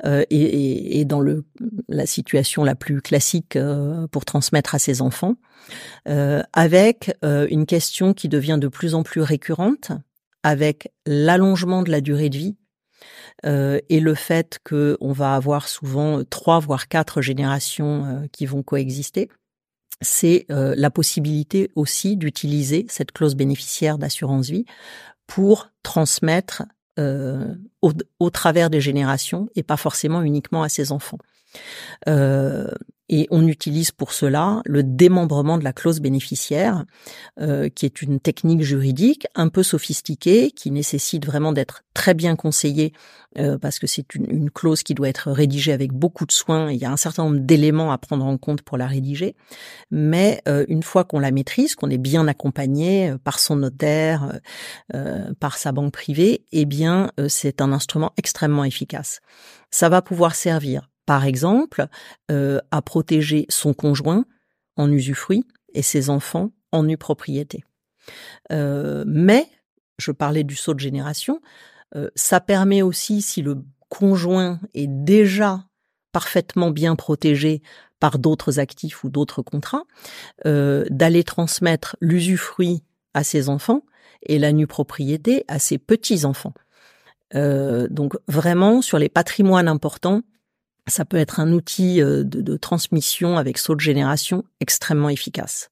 euh, 0.06 0.24
et, 0.30 1.04
dans 1.04 1.20
le 1.20 1.44
la 1.88 2.06
situation 2.06 2.64
la 2.64 2.74
plus 2.74 3.02
classique 3.02 3.58
pour 4.12 4.24
transmettre 4.24 4.74
à 4.74 4.78
ses 4.78 5.02
enfants, 5.02 5.34
avec 6.06 7.12
une 7.22 7.66
question 7.66 8.14
qui 8.14 8.28
devient 8.28 8.58
de 8.60 8.68
plus 8.68 8.94
en 8.94 9.02
plus 9.02 9.20
récurrente, 9.20 9.90
avec 10.42 10.92
l'allongement 11.06 11.82
de 11.82 11.90
la 11.90 12.00
durée 12.00 12.28
de 12.28 12.36
vie. 12.36 12.56
et 13.44 14.00
le 14.00 14.14
fait 14.14 14.60
qu'on 14.64 15.12
va 15.12 15.34
avoir 15.34 15.68
souvent 15.68 16.22
trois 16.24 16.60
voire 16.60 16.88
quatre 16.88 17.20
générations 17.20 18.28
qui 18.32 18.46
vont 18.46 18.62
coexister, 18.62 19.28
c'est 20.02 20.46
euh, 20.50 20.74
la 20.76 20.90
possibilité 20.90 21.70
aussi 21.74 22.16
d'utiliser 22.16 22.86
cette 22.88 23.12
clause 23.12 23.34
bénéficiaire 23.34 23.98
d'assurance 23.98 24.50
vie 24.50 24.66
pour 25.26 25.70
transmettre 25.82 26.64
euh, 26.98 27.54
au, 27.80 28.30
travers 28.30 28.68
des 28.68 28.80
générations 28.80 29.48
et 29.54 29.62
pas 29.62 29.78
forcément 29.78 30.22
uniquement 30.22 30.62
à 30.62 30.68
ses 30.68 30.92
enfants. 30.92 31.18
Euh, 32.08 32.70
et 33.12 33.28
on 33.30 33.46
utilise 33.46 33.90
pour 33.90 34.14
cela 34.14 34.62
le 34.64 34.82
démembrement 34.82 35.58
de 35.58 35.64
la 35.64 35.74
clause 35.74 36.00
bénéficiaire, 36.00 36.86
euh, 37.38 37.68
qui 37.68 37.84
est 37.84 38.00
une 38.00 38.18
technique 38.18 38.62
juridique 38.62 39.26
un 39.34 39.50
peu 39.50 39.62
sophistiquée, 39.62 40.50
qui 40.50 40.70
nécessite 40.70 41.26
vraiment 41.26 41.52
d'être 41.52 41.84
très 41.92 42.14
bien 42.14 42.36
conseillée, 42.36 42.94
euh, 43.38 43.58
parce 43.58 43.78
que 43.78 43.86
c'est 43.86 44.14
une, 44.14 44.50
clause 44.50 44.82
qui 44.82 44.94
doit 44.94 45.10
être 45.10 45.30
rédigée 45.30 45.72
avec 45.72 45.92
beaucoup 45.92 46.24
de 46.24 46.32
soin. 46.32 46.70
Il 46.70 46.78
y 46.78 46.86
a 46.86 46.90
un 46.90 46.96
certain 46.96 47.24
nombre 47.24 47.40
d'éléments 47.40 47.92
à 47.92 47.98
prendre 47.98 48.24
en 48.24 48.38
compte 48.38 48.62
pour 48.62 48.78
la 48.78 48.86
rédiger. 48.86 49.36
Mais 49.90 50.40
euh, 50.48 50.64
une 50.68 50.82
fois 50.82 51.04
qu'on 51.04 51.18
la 51.18 51.32
maîtrise, 51.32 51.74
qu'on 51.74 51.90
est 51.90 51.98
bien 51.98 52.26
accompagné 52.28 53.14
par 53.24 53.38
son 53.38 53.56
notaire, 53.56 54.40
par 55.38 55.58
sa 55.58 55.72
banque 55.72 55.92
privée, 55.92 56.46
eh 56.52 56.64
bien, 56.64 57.10
c'est 57.28 57.60
un 57.60 57.72
instrument 57.72 58.12
extrêmement 58.16 58.64
efficace. 58.64 59.20
Ça 59.70 59.90
va 59.90 60.00
pouvoir 60.00 60.34
servir 60.34 60.88
par 61.06 61.24
exemple, 61.24 61.86
euh, 62.30 62.60
à 62.70 62.82
protéger 62.82 63.46
son 63.48 63.74
conjoint 63.74 64.24
en 64.76 64.90
usufruit 64.90 65.44
et 65.74 65.82
ses 65.82 66.10
enfants 66.10 66.52
en 66.70 66.84
nue 66.84 66.96
propriété. 66.96 67.64
Euh, 68.50 69.04
mais, 69.06 69.48
je 69.98 70.12
parlais 70.12 70.44
du 70.44 70.56
saut 70.56 70.74
de 70.74 70.80
génération, 70.80 71.40
euh, 71.94 72.08
ça 72.14 72.40
permet 72.40 72.82
aussi, 72.82 73.20
si 73.20 73.42
le 73.42 73.62
conjoint 73.88 74.60
est 74.74 74.86
déjà 74.86 75.64
parfaitement 76.12 76.70
bien 76.70 76.96
protégé 76.96 77.62
par 77.98 78.18
d'autres 78.18 78.58
actifs 78.58 79.04
ou 79.04 79.10
d'autres 79.10 79.42
contrats, 79.42 79.84
d'aller 80.44 81.22
transmettre 81.22 81.96
l'usufruit 82.00 82.82
à 83.14 83.22
ses 83.22 83.48
enfants 83.48 83.82
et 84.26 84.38
la 84.40 84.52
nue 84.52 84.66
propriété 84.66 85.44
à 85.46 85.58
ses 85.58 85.78
petits-enfants. 85.78 86.52
donc 87.32 88.14
vraiment, 88.26 88.82
sur 88.82 88.98
les 88.98 89.08
patrimoines 89.08 89.68
importants, 89.68 90.22
ça 90.86 91.04
peut 91.04 91.16
être 91.16 91.40
un 91.40 91.52
outil 91.52 92.02
euh, 92.02 92.24
de, 92.24 92.56
transmission 92.56 93.38
avec 93.38 93.58
saut 93.58 93.74
de 93.74 93.80
génération 93.80 94.44
extrêmement 94.60 95.08
efficace. 95.08 95.70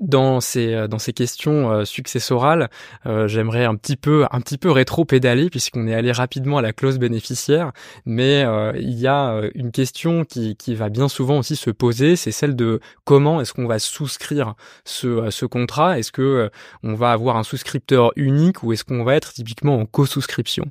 Dans 0.00 0.40
ces 0.40 0.74
euh, 0.74 0.86
dans 0.86 1.00
ces 1.00 1.12
questions 1.12 1.72
euh, 1.72 1.84
successorales, 1.84 2.68
j'aimerais 3.04 3.64
un 3.64 3.74
petit 3.74 3.96
peu 3.96 4.26
un 4.30 4.40
petit 4.40 4.58
peu 4.58 4.70
rétro-pédaler 4.70 5.50
puisqu'on 5.50 5.88
est 5.88 5.94
allé 5.94 6.12
rapidement 6.12 6.58
à 6.58 6.62
la 6.62 6.72
clause 6.72 6.98
bénéficiaire, 6.98 7.72
mais 8.04 8.44
il 8.76 8.98
y 8.98 9.08
a 9.08 9.40
une 9.54 9.72
question 9.72 10.24
qui 10.24 10.54
qui 10.54 10.76
va 10.76 10.88
bien 10.88 11.08
souvent 11.08 11.38
aussi 11.38 11.56
se 11.56 11.70
poser, 11.70 12.14
c'est 12.14 12.30
celle 12.30 12.54
de 12.54 12.80
comment 13.04 13.40
est-ce 13.40 13.52
qu'on 13.52 13.66
va 13.66 13.80
souscrire 13.80 14.54
ce 14.84 15.30
ce 15.30 15.46
contrat? 15.46 15.98
Est-ce 15.98 16.12
que 16.12 16.48
on 16.84 16.94
va 16.94 17.10
avoir 17.10 17.36
un 17.36 17.42
souscripteur 17.44 18.12
unique 18.14 18.62
ou 18.62 18.72
est-ce 18.72 18.84
qu'on 18.84 19.02
va 19.02 19.16
être 19.16 19.32
typiquement 19.32 19.80
en 19.80 19.86
co-souscription? 19.86 20.66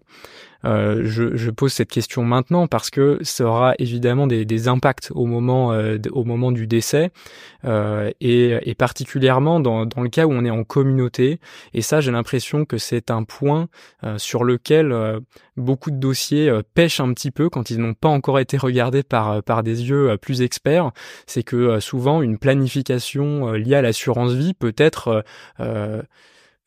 Euh, 0.65 1.01
je, 1.03 1.35
je, 1.35 1.51
pose 1.51 1.73
cette 1.73 1.89
question 1.89 2.23
maintenant 2.23 2.67
parce 2.67 2.89
que 2.89 3.19
ça 3.21 3.45
aura 3.45 3.73
évidemment 3.79 4.27
des, 4.27 4.45
des 4.45 4.67
impacts 4.67 5.11
au 5.13 5.25
moment, 5.25 5.71
euh, 5.71 5.97
au 6.11 6.23
moment 6.23 6.51
du 6.51 6.67
décès 6.67 7.11
euh, 7.65 8.11
et, 8.21 8.57
et, 8.69 8.75
particulièrement 8.75 9.59
dans, 9.59 9.85
dans, 9.85 10.01
le 10.01 10.09
cas 10.09 10.25
où 10.25 10.31
on 10.31 10.45
est 10.45 10.49
en 10.49 10.63
communauté. 10.63 11.39
Et 11.73 11.81
ça, 11.81 12.01
j'ai 12.01 12.11
l'impression 12.11 12.65
que 12.65 12.77
c'est 12.77 13.11
un 13.11 13.23
point 13.23 13.67
euh, 14.03 14.17
sur 14.17 14.43
lequel 14.43 14.93
beaucoup 15.55 15.91
de 15.91 15.97
dossiers 15.97 16.51
pêchent 16.73 16.99
un 16.99 17.13
petit 17.13 17.31
peu 17.31 17.49
quand 17.49 17.69
ils 17.69 17.79
n'ont 17.79 17.93
pas 17.93 18.09
encore 18.09 18.39
été 18.39 18.57
regardés 18.57 19.03
par, 19.03 19.43
par 19.43 19.63
des 19.63 19.89
yeux 19.89 20.17
plus 20.17 20.41
experts. 20.41 20.91
C'est 21.25 21.43
que 21.43 21.79
souvent 21.79 22.21
une 22.21 22.37
planification 22.37 23.51
liée 23.53 23.75
à 23.75 23.81
l'assurance 23.81 24.33
vie 24.33 24.53
peut 24.53 24.75
être 24.77 25.23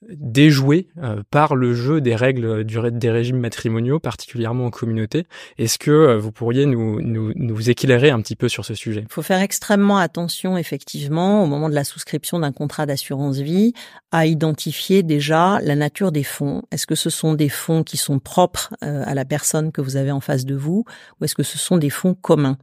déjoué 0.09 0.89
euh, 0.99 1.23
par 1.31 1.55
le 1.55 1.75
jeu 1.75 2.01
des 2.01 2.17
règles 2.17 2.65
du, 2.65 2.79
des 2.93 3.11
régimes 3.11 3.39
matrimoniaux, 3.39 3.99
particulièrement 3.99 4.67
en 4.67 4.71
communauté. 4.71 5.27
Est-ce 5.59 5.79
que 5.79 5.91
euh, 5.91 6.19
vous 6.19 6.33
pourriez 6.33 6.67
nous, 6.67 7.01
nous, 7.03 7.33
nous 7.37 7.71
éclairer 7.71 8.11
un 8.11 8.21
petit 8.21 8.37
peu 8.37 8.49
sur 8.49 8.65
ce 8.65 8.75
sujet? 8.75 9.03
Il 9.03 9.13
faut 9.13 9.23
faire 9.23 9.41
extrêmement 9.41 9.99
attention, 9.99 10.57
effectivement, 10.57 11.43
au 11.43 11.47
moment 11.47 11.69
de 11.69 11.75
la 11.75 11.85
souscription 11.85 12.39
d'un 12.39 12.53
contrat 12.53 12.87
d'assurance 12.87 13.39
vie, 13.39 13.75
à 14.11 14.27
identifier 14.27 15.03
déjà 15.03 15.61
la 15.61 15.77
nature 15.77 16.13
des 16.13 16.25
fonds. 16.25 16.63
Est-ce 16.71 16.87
que 16.87 16.95
ce 16.95 17.11
sont 17.11 17.35
des 17.35 17.51
fonds 17.51 17.83
qui 17.83 17.97
sont 17.97 18.19
propres 18.19 18.75
euh, 18.83 19.03
à 19.05 19.15
la 19.15 19.25
personne 19.25 19.71
que 19.71 19.83
vous 19.83 19.97
avez 19.97 20.11
en 20.11 20.21
face 20.21 20.47
de 20.47 20.55
vous, 20.55 20.85
ou 21.21 21.25
est-ce 21.25 21.35
que 21.35 21.43
ce 21.43 21.59
sont 21.59 21.77
des 21.77 21.91
fonds 21.91 22.15
communs? 22.15 22.59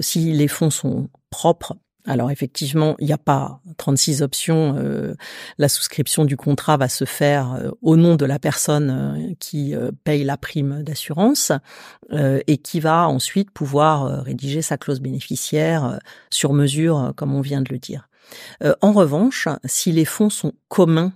Si 0.00 0.32
les 0.32 0.48
fonds 0.48 0.70
sont 0.70 1.10
propres, 1.28 1.76
alors 2.06 2.30
effectivement, 2.30 2.94
il 3.00 3.06
n'y 3.06 3.12
a 3.12 3.18
pas 3.18 3.60
36 3.78 4.22
options. 4.22 4.76
Euh, 4.78 5.14
la 5.58 5.68
souscription 5.68 6.24
du 6.24 6.36
contrat 6.36 6.76
va 6.76 6.88
se 6.88 7.04
faire 7.04 7.54
euh, 7.54 7.70
au 7.82 7.96
nom 7.96 8.14
de 8.14 8.24
la 8.24 8.38
personne 8.38 8.90
euh, 8.90 9.34
qui 9.40 9.74
paye 10.04 10.22
la 10.24 10.36
prime 10.36 10.82
d'assurance 10.82 11.52
et 12.12 12.58
qui 12.58 12.78
va 12.80 13.08
ensuite 13.08 13.50
pouvoir 13.50 14.22
rédiger 14.22 14.62
sa 14.62 14.76
clause 14.76 15.00
bénéficiaire 15.00 15.98
sur 16.30 16.52
mesure, 16.52 17.12
comme 17.16 17.34
on 17.34 17.40
vient 17.40 17.60
de 17.60 17.72
le 17.72 17.78
dire. 17.78 18.08
en 18.80 18.92
revanche, 18.92 19.48
si 19.64 19.90
les 19.90 20.04
fonds 20.04 20.30
sont 20.30 20.52
communs 20.68 21.12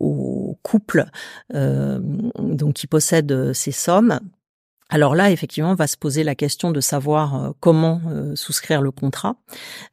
au 0.00 0.58
couple 0.62 1.06
donc 1.54 2.74
qui 2.74 2.86
possède 2.88 3.52
ces 3.52 3.72
sommes, 3.72 4.18
alors 4.90 5.14
là, 5.14 5.30
effectivement, 5.30 5.74
va 5.74 5.86
se 5.86 5.96
poser 5.96 6.24
la 6.24 6.34
question 6.34 6.70
de 6.70 6.80
savoir 6.80 7.34
euh, 7.34 7.50
comment 7.60 8.00
euh, 8.08 8.34
souscrire 8.36 8.80
le 8.80 8.90
contrat. 8.90 9.36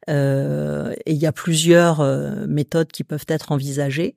Euh, 0.08 0.94
il 1.06 1.16
y 1.16 1.26
a 1.26 1.32
plusieurs 1.32 2.02
méthodes 2.46 2.90
qui 2.90 3.04
peuvent 3.04 3.26
être 3.28 3.52
envisagées. 3.52 4.16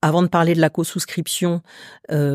avant 0.00 0.22
de 0.22 0.28
parler 0.28 0.54
de 0.54 0.60
la 0.60 0.70
co-souscription 0.70 1.62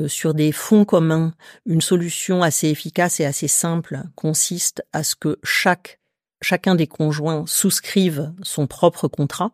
sur 0.08 0.34
des 0.34 0.52
fonds 0.52 0.86
communs, 0.86 1.34
une 1.66 1.82
solution 1.82 2.44
assez 2.44 2.68
efficace 2.68 3.20
et 3.20 3.26
assez 3.26 3.48
simple 3.48 4.04
consiste 4.16 4.84
à 4.94 5.04
ce 5.04 5.16
que 5.16 5.40
chaque 5.44 6.00
chacun 6.42 6.76
des 6.76 6.88
conjoints 6.88 7.46
souscrive 7.48 8.34
son 8.44 8.68
propre 8.68 9.08
contrat. 9.08 9.52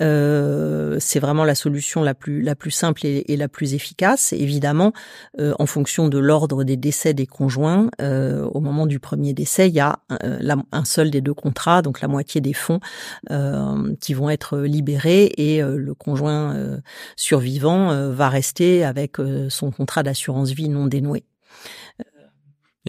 Euh, 0.00 0.96
c'est 1.00 1.20
vraiment 1.20 1.44
la 1.44 1.54
solution 1.54 2.02
la 2.02 2.14
plus 2.14 2.70
simple 2.70 3.06
et, 3.06 3.36
la 3.36 3.48
plus 3.48 3.74
efficace. 3.74 4.32
Évidemment, 4.32 4.92
euh, 5.40 5.54
en 5.58 5.66
fonction 5.66 6.08
de 6.08 6.18
l'ordre 6.18 6.64
des 6.64 6.76
décès 6.76 7.14
des 7.14 7.26
conjoints, 7.26 7.90
euh, 8.00 8.44
au 8.44 8.60
moment 8.60 8.86
du 8.86 9.00
premier 9.00 9.34
décès, 9.34 9.68
il 9.68 9.74
y 9.74 9.80
a 9.80 9.98
un, 10.10 10.84
seul 10.84 11.10
des 11.10 11.20
deux 11.20 11.34
contrats, 11.34 11.82
donc 11.82 12.00
la 12.00 12.08
moitié 12.08 12.40
des 12.40 12.52
fonds 12.52 12.80
qui 14.00 14.14
vont 14.14 14.30
être 14.30 14.58
libérés 14.58 15.32
et 15.36 15.60
le 15.62 15.94
conjoint 15.94 16.78
survivant 17.16 18.10
va 18.10 18.28
rester 18.28 18.84
avec 18.84 19.16
son 19.48 19.70
contrat 19.70 20.02
d'assurance 20.02 20.50
vie 20.50 20.68
non 20.68 20.86
dénoué. 20.86 21.24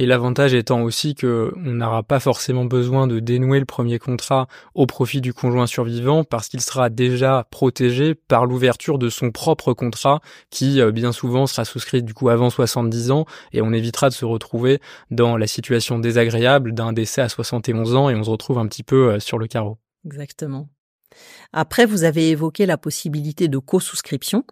Et 0.02 0.06
l'avantage 0.06 0.54
étant 0.54 0.82
aussi 0.82 1.14
que 1.14 1.52
on 1.58 1.72
n'aura 1.72 2.04
pas 2.04 2.22
forcément 2.22 2.64
besoin 2.64 3.06
de 3.06 3.20
dénouer 3.20 3.60
le 3.60 3.66
premier 3.66 4.00
contrat 4.00 4.48
au 4.74 4.86
profit 4.86 5.20
du 5.20 5.34
conjoint 5.34 5.68
survivant 5.68 6.24
parce 6.24 6.48
qu'il 6.48 6.62
sera 6.62 6.90
déjà 6.90 7.46
protégé 7.52 8.16
par 8.16 8.46
l'ouverture 8.46 8.98
de 8.98 9.10
son 9.10 9.32
propre 9.32 9.74
contrat 9.74 10.22
qui 10.52 10.80
euh, 10.80 10.94
bien 10.94 11.12
souvent 11.12 11.48
sera 11.48 11.66
souscrit 11.66 12.02
du 12.02 12.14
coup 12.14 12.30
avant 12.30 12.50
70 12.50 13.12
ans 13.12 13.26
et 13.52 13.62
on 13.62 13.74
évitera 13.74 14.08
de 14.08 14.14
se 14.14 14.24
retrouver 14.24 14.80
dans 15.12 15.36
la 15.36 15.48
situation 15.48 16.00
désagréable 16.00 16.74
d'un 16.74 16.94
décès 16.94 17.20
à 17.20 17.28
71 17.28 17.96
ans 17.96 18.10
et 18.10 18.16
on 18.16 18.24
se 18.24 18.30
retrouve 18.30 18.58
un 18.58 18.68
petit 18.68 18.84
peu 18.84 19.12
euh, 19.12 19.20
sur 19.20 19.38
le 19.38 19.48
carreau. 19.48 19.80
Exactement. 20.06 20.70
Après, 21.52 21.86
vous 21.86 22.06
avez 22.06 22.30
évoqué 22.30 22.66
la 22.66 22.78
possibilité 22.78 23.50
de 23.50 23.58
co-souscription. 23.58 24.46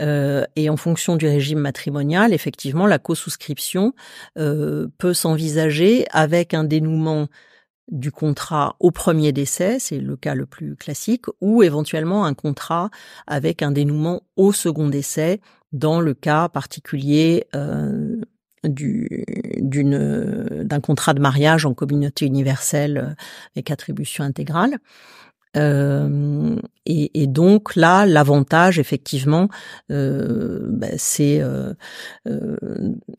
Euh, 0.00 0.44
et 0.56 0.70
en 0.70 0.76
fonction 0.76 1.16
du 1.16 1.26
régime 1.26 1.58
matrimonial, 1.58 2.32
effectivement, 2.32 2.86
la 2.86 2.98
co-souscription 2.98 3.92
euh, 4.38 4.88
peut 4.98 5.14
s'envisager 5.14 6.06
avec 6.10 6.54
un 6.54 6.64
dénouement 6.64 7.28
du 7.90 8.12
contrat 8.12 8.76
au 8.78 8.92
premier 8.92 9.32
décès, 9.32 9.78
c'est 9.80 9.98
le 9.98 10.16
cas 10.16 10.34
le 10.34 10.46
plus 10.46 10.76
classique, 10.76 11.24
ou 11.40 11.62
éventuellement 11.62 12.24
un 12.24 12.34
contrat 12.34 12.90
avec 13.26 13.62
un 13.62 13.72
dénouement 13.72 14.22
au 14.36 14.52
second 14.52 14.88
décès, 14.88 15.40
dans 15.72 16.00
le 16.00 16.14
cas 16.14 16.48
particulier 16.48 17.46
euh, 17.54 18.20
d'un 18.62 20.80
contrat 20.80 21.14
de 21.14 21.20
mariage 21.20 21.64
en 21.64 21.74
communauté 21.74 22.26
universelle 22.26 23.16
avec 23.56 23.70
attribution 23.70 24.22
intégrale. 24.22 24.78
Euh, 25.56 26.56
et, 26.86 27.22
et, 27.22 27.26
donc 27.26 27.74
là, 27.74 28.06
l'avantage, 28.06 28.78
effectivement, 28.78 29.48
euh, 29.90 30.66
ben, 30.68 30.94
c'est 30.96 31.40
euh, 31.40 31.74
euh 32.28 32.56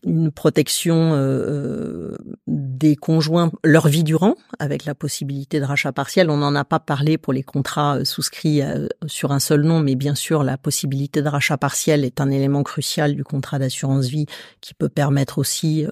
une 0.04 0.32
protection 0.32 1.12
euh, 1.13 2.15
des 2.48 2.96
conjoints 2.96 3.52
leur 3.63 3.88
vie 3.88 4.04
durant, 4.04 4.36
avec 4.60 4.86
la 4.86 4.96
possibilité 4.96 5.60
de 5.60 5.65
rachat 5.65 5.91
partiel. 5.91 6.30
On 6.30 6.38
n'en 6.38 6.56
a 6.56 6.63
pas 6.63 6.80
parlé 6.80 7.17
pour 7.17 7.34
les 7.34 7.44
contrats 7.44 8.04
souscrits 8.04 8.62
sur 9.06 9.32
un 9.32 9.39
seul 9.39 9.62
nom, 9.62 9.80
mais 9.80 9.96
bien 9.96 10.15
sûr, 10.15 10.44
la 10.44 10.58
possibilité 10.58 11.22
de 11.22 11.28
rachat 11.28 11.58
partiel 11.58 12.04
est 12.04 12.20
un 12.20 12.32
élément 12.32 12.63
crucial 12.63 13.15
du 13.15 13.24
contrat 13.24 13.60
d'assurance 13.60 14.08
vie 14.08 14.26
qui 14.62 14.74
peut 14.74 14.89
permettre 14.89 15.38
aussi 15.38 15.86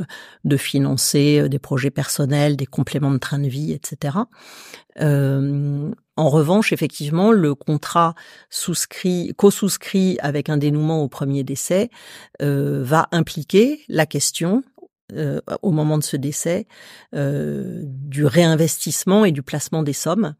de 0.43 0.57
financer 0.57 1.47
des 1.49 1.59
projets 1.59 1.91
personnels, 1.91 2.55
des 2.55 2.65
compléments 2.65 3.11
de 3.11 3.17
train 3.17 3.39
de 3.39 3.47
vie, 3.47 3.73
etc. 3.73 4.17
Euh, 5.01 5.91
en 6.19 6.27
revanche, 6.27 6.73
effectivement, 6.73 7.31
le 7.31 7.55
contrat 7.55 8.13
souscrit, 8.49 9.33
co-souscrit 9.37 10.17
avec 10.19 10.49
un 10.49 10.57
dénouement 10.57 11.01
au 11.01 11.07
premier 11.07 11.45
décès 11.45 11.89
euh, 12.41 12.83
va 12.83 13.07
impliquer 13.13 13.85
la 13.87 14.05
question 14.05 14.61
euh, 15.13 15.39
au 15.61 15.71
moment 15.71 15.97
de 15.97 16.03
ce 16.03 16.17
décès 16.17 16.67
euh, 17.15 17.81
du 17.85 18.25
réinvestissement 18.25 19.23
et 19.23 19.31
du 19.31 19.43
placement 19.43 19.81
des 19.81 19.93
sommes. 19.93 20.35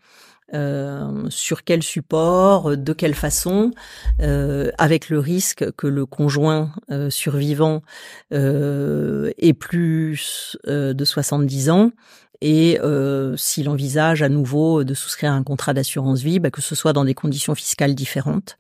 sur 1.30 1.63
quel 1.63 1.82
support, 1.82 2.76
de 2.76 2.94
quelle 2.94 3.13
façon, 3.13 3.72
avec 4.18 5.10
le 5.10 5.20
risque 5.20 5.72
que 5.78 5.86
le 5.86 6.08
conjoint 6.08 6.72
survivant 7.10 7.84
ait 8.32 9.54
plus 9.54 10.58
de 10.65 11.06
70 11.06 11.70
ans 11.70 11.92
et 12.41 12.80
euh, 12.82 13.36
s'il 13.36 13.67
envisage 13.69 14.21
à 14.21 14.30
nouveau 14.30 14.84
de 14.84 14.93
souscrire 14.93 15.34
un 15.34 15.43
contrat 15.43 15.73
d'assurance 15.73 16.21
vie, 16.21 16.39
bah, 16.39 16.52
que 16.52 16.62
ce 16.62 16.75
soit 16.75 16.93
dans 16.93 17.06
des 17.06 17.13
conditions 17.13 17.56
fiscales 17.56 17.95
différentes. 17.95 18.58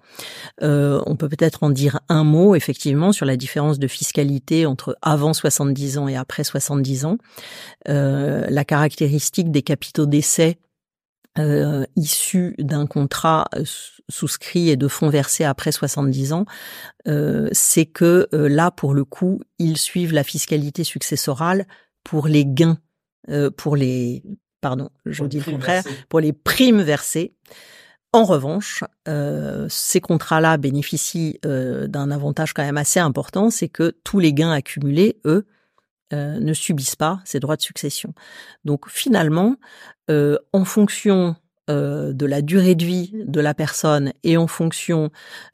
Euh, 0.61 1.01
on 1.05 1.15
peut 1.15 1.29
peut-être 1.29 1.63
en 1.63 1.69
dire 1.69 1.99
un 2.09 2.23
mot 2.23 2.55
effectivement 2.55 3.11
sur 3.11 3.25
la 3.25 3.37
différence 3.37 3.79
de 3.79 3.87
fiscalité 3.87 4.65
entre 4.65 4.97
avant 5.01 5.33
70 5.33 5.97
ans 5.97 6.07
et 6.07 6.17
après 6.17 6.43
70 6.43 7.05
ans. 7.05 7.17
Euh, 7.87 8.45
la 8.49 8.65
caractéristique 8.65 9.51
des 9.51 9.61
capitaux 9.61 10.05
d'essai 10.05 10.57
euh, 11.37 11.85
issus 11.95 12.55
d'un 12.57 12.85
contrat 12.85 13.47
euh, 13.55 13.63
souscrit 14.09 14.69
et 14.69 14.75
de 14.75 14.87
fonds 14.87 15.09
versés 15.09 15.43
après 15.43 15.71
70 15.71 16.33
ans, 16.33 16.45
euh, 17.07 17.47
c'est 17.51 17.85
que 17.85 18.27
euh, 18.33 18.49
là, 18.49 18.71
pour 18.71 18.93
le 18.93 19.05
coup, 19.05 19.39
ils 19.59 19.77
suivent 19.77 20.13
la 20.13 20.23
fiscalité 20.23 20.83
successorale 20.83 21.65
pour 22.03 22.27
les 22.27 22.45
gains 22.45 22.79
euh, 23.29 23.49
pour 23.51 23.75
les 23.75 24.23
pardon, 24.61 24.89
je 25.05 25.23
dis 25.23 25.37
le 25.37 25.51
contraire, 25.51 25.83
pour 26.09 26.19
les 26.19 26.33
primes 26.33 26.81
versées. 26.81 27.33
En 28.11 28.25
revanche, 28.25 28.83
euh, 29.07 29.67
ces 29.69 30.01
contrats-là 30.01 30.57
bénéficient 30.57 31.39
euh, 31.45 31.87
d'un 31.87 32.11
avantage 32.11 32.53
quand 32.53 32.63
même 32.63 32.77
assez 32.77 32.99
important, 32.99 33.51
c'est 33.51 33.69
que 33.69 33.95
tous 34.03 34.19
les 34.19 34.33
gains 34.33 34.51
accumulés, 34.51 35.17
eux, 35.25 35.45
ne 36.11 36.53
subissent 36.53 36.95
pas 36.95 37.21
ces 37.23 37.39
droits 37.39 37.55
de 37.55 37.61
succession. 37.61 38.15
Donc 38.65 38.89
finalement, 38.89 39.57
en 40.09 40.65
fonction 40.65 41.35
euh, 41.69 42.13
de 42.13 42.25
la 42.25 42.41
durée 42.41 42.73
de 42.73 42.83
vie 42.83 43.11
de 43.13 43.39
la 43.39 43.53
personne 43.53 44.11
et 44.23 44.37
en 44.37 44.47
fonction 44.47 45.11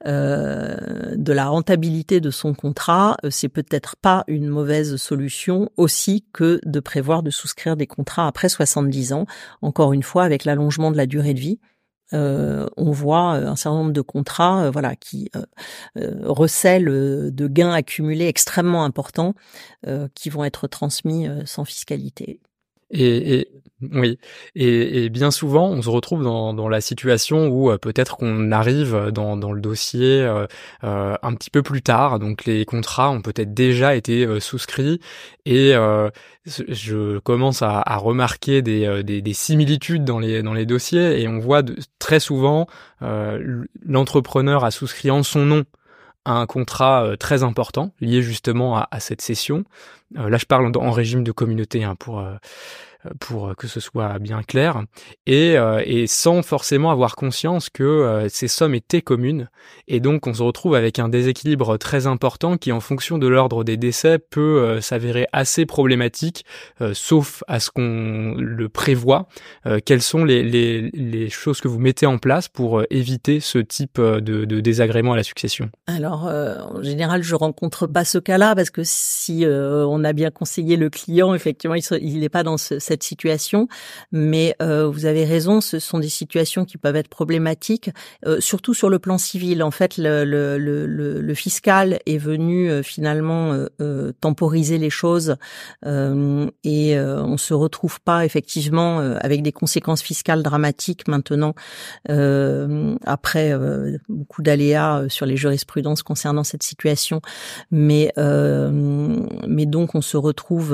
euh, 0.07 0.77
de 1.15 1.33
la 1.33 1.47
rentabilité 1.47 2.21
de 2.21 2.31
son 2.31 2.53
contrat, 2.53 3.17
euh, 3.25 3.29
c'est 3.29 3.49
peut-être 3.49 3.97
pas 3.97 4.23
une 4.27 4.47
mauvaise 4.47 4.95
solution 4.95 5.69
aussi 5.75 6.25
que 6.31 6.61
de 6.63 6.79
prévoir 6.79 7.21
de 7.21 7.31
souscrire 7.31 7.75
des 7.75 7.87
contrats 7.87 8.27
après 8.27 8.47
70 8.47 9.11
ans, 9.11 9.25
encore 9.61 9.91
une 9.91 10.03
fois 10.03 10.23
avec 10.23 10.45
l'allongement 10.45 10.89
de 10.89 10.97
la 10.97 11.05
durée 11.05 11.33
de 11.33 11.39
vie 11.39 11.59
on 12.11 12.91
voit 12.91 13.31
un 13.33 13.57
certain 13.57 13.79
nombre 13.79 13.91
de 13.91 13.99
contrats, 13.99 14.69
voilà, 14.71 14.95
qui 14.95 15.29
recèlent 15.95 16.85
de 16.85 17.47
gains 17.47 17.73
accumulés 17.73 18.27
extrêmement 18.27 18.85
importants, 18.85 19.33
qui 20.13 20.29
vont 20.29 20.45
être 20.45 20.67
transmis 20.67 21.27
sans 21.43 21.65
fiscalité. 21.65 22.39
Et, 22.91 23.39
et 23.39 23.47
oui, 23.81 24.19
et, 24.55 25.03
et, 25.03 25.09
bien 25.09 25.31
souvent, 25.31 25.67
on 25.69 25.81
se 25.81 25.89
retrouve 25.89 26.23
dans, 26.23 26.53
dans 26.53 26.69
la 26.69 26.79
situation 26.79 27.47
où 27.49 27.69
euh, 27.69 27.77
peut-être 27.77 28.15
qu'on 28.15 28.51
arrive 28.51 29.11
dans, 29.13 29.35
dans 29.35 29.51
le 29.51 29.59
dossier 29.59 30.21
euh, 30.21 30.47
euh, 30.85 31.15
un 31.21 31.33
petit 31.35 31.49
peu 31.49 31.61
plus 31.61 31.81
tard, 31.81 32.19
donc 32.19 32.45
les 32.45 32.63
contrats 32.63 33.11
ont 33.11 33.21
peut-être 33.21 33.53
déjà 33.53 33.95
été 33.95 34.25
euh, 34.25 34.39
souscrits, 34.39 35.01
et 35.45 35.73
je 36.45 37.19
commence 37.19 37.61
à, 37.61 37.81
à 37.85 37.97
remarquer 37.97 38.61
des, 38.61 39.03
des, 39.03 39.21
des, 39.21 39.33
similitudes 39.33 40.05
dans 40.05 40.19
les, 40.19 40.41
dans 40.41 40.53
les 40.53 40.65
dossiers, 40.65 41.21
et 41.21 41.27
on 41.27 41.39
voit 41.39 41.61
de, 41.61 41.75
très 41.99 42.19
souvent 42.19 42.67
l'entrepreneur 43.01 44.63
a 44.63 44.71
souscrit 44.71 45.11
en 45.11 45.21
son 45.23 45.45
nom 45.45 45.65
un 46.25 46.45
contrat 46.45 47.15
très 47.19 47.43
important 47.43 47.91
lié 48.01 48.21
justement 48.21 48.77
à, 48.77 48.99
cette 48.99 49.21
session. 49.21 49.63
là, 50.13 50.37
je 50.37 50.45
parle 50.45 50.71
en, 50.75 50.91
régime 50.91 51.23
de 51.23 51.31
communauté 51.31 51.83
hein, 51.83 51.95
pour 51.95 52.25
pour 53.19 53.55
que 53.55 53.67
ce 53.67 53.79
soit 53.79 54.19
bien 54.19 54.41
clair, 54.43 54.83
et, 55.25 55.57
euh, 55.57 56.05
sans 56.07 56.41
forcément 56.41 56.91
avoir 56.91 57.15
conscience 57.15 57.69
que 57.69 57.83
euh, 57.83 58.29
ces 58.29 58.47
sommes 58.47 58.75
étaient 58.75 59.01
communes, 59.01 59.49
et 59.87 59.99
donc 59.99 60.27
on 60.27 60.33
se 60.33 60.43
retrouve 60.43 60.75
avec 60.75 60.99
un 60.99 61.09
déséquilibre 61.09 61.77
très 61.77 62.07
important 62.07 62.57
qui, 62.57 62.71
en 62.71 62.79
fonction 62.79 63.17
de 63.17 63.27
l'ordre 63.27 63.63
des 63.63 63.77
décès, 63.77 64.19
peut 64.19 64.59
euh, 64.59 64.81
s'avérer 64.81 65.27
assez 65.31 65.65
problématique, 65.65 66.45
sauf 66.93 67.43
à 67.47 67.59
ce 67.59 67.69
qu'on 67.69 68.35
le 68.37 68.69
prévoit. 68.69 69.27
quelles 69.85 70.01
sont 70.01 70.23
les, 70.25 71.29
choses 71.29 71.61
que 71.61 71.67
vous 71.67 71.79
mettez 71.79 72.05
en 72.05 72.17
place 72.17 72.47
pour 72.47 72.83
éviter 72.89 73.39
ce 73.39 73.57
type 73.57 73.99
de, 73.99 74.19
de 74.19 74.59
désagrément 74.59 75.13
à 75.13 75.15
la 75.15 75.23
succession 75.23 75.69
Alors, 75.87 76.25
en 76.25 76.81
général, 76.81 77.23
je 77.23 77.35
rencontre 77.35 77.87
pas 77.87 78.05
ce 78.05 78.17
cas-là 78.17 78.55
parce 78.55 78.69
que 78.69 78.81
si 78.83 79.45
on 79.47 80.03
a 80.03 80.13
bien 80.13 80.31
conseillé 80.31 80.77
le 80.77 80.89
client, 80.89 81.33
effectivement, 81.33 81.75
il 81.75 82.19
n'est 82.19 82.29
pas 82.29 82.43
dans 82.43 82.57
ce, 82.57 82.79
cette 82.79 82.94
situation, 83.03 83.67
mais 84.11 84.55
euh, 84.61 84.87
vous 84.87 85.05
avez 85.05 85.25
raison, 85.25 85.61
ce 85.61 85.79
sont 85.79 85.99
des 85.99 86.09
situations 86.09 86.65
qui 86.65 86.77
peuvent 86.77 86.95
être 86.95 87.07
problématiques, 87.07 87.89
euh, 88.25 88.39
surtout 88.39 88.73
sur 88.73 88.89
le 88.89 88.99
plan 88.99 89.17
civil. 89.17 89.63
En 89.63 89.71
fait, 89.71 89.97
le, 89.97 90.23
le, 90.23 90.57
le, 90.57 91.21
le 91.21 91.33
fiscal 91.33 91.99
est 92.05 92.17
venu 92.17 92.69
euh, 92.69 92.83
finalement 92.83 93.25
temporiser 94.21 94.77
les 94.77 94.89
choses 94.89 95.35
et 95.83 96.99
on 96.99 97.37
se 97.37 97.53
retrouve 97.53 98.01
pas 98.01 98.25
effectivement 98.25 98.99
avec 98.99 99.41
des 99.41 99.51
conséquences 99.51 100.01
fiscales 100.01 100.43
dramatiques 100.43 101.07
maintenant 101.07 101.53
après 102.07 103.53
beaucoup 104.09 104.41
d'aléas 104.41 105.05
sur 105.09 105.25
les 105.25 105.37
jurisprudences 105.37 106.03
concernant 106.03 106.43
cette 106.43 106.63
situation, 106.63 107.21
mais 107.71 108.11
mais 108.17 109.65
donc 109.65 109.95
on 109.95 110.01
se 110.01 110.17
retrouve 110.17 110.73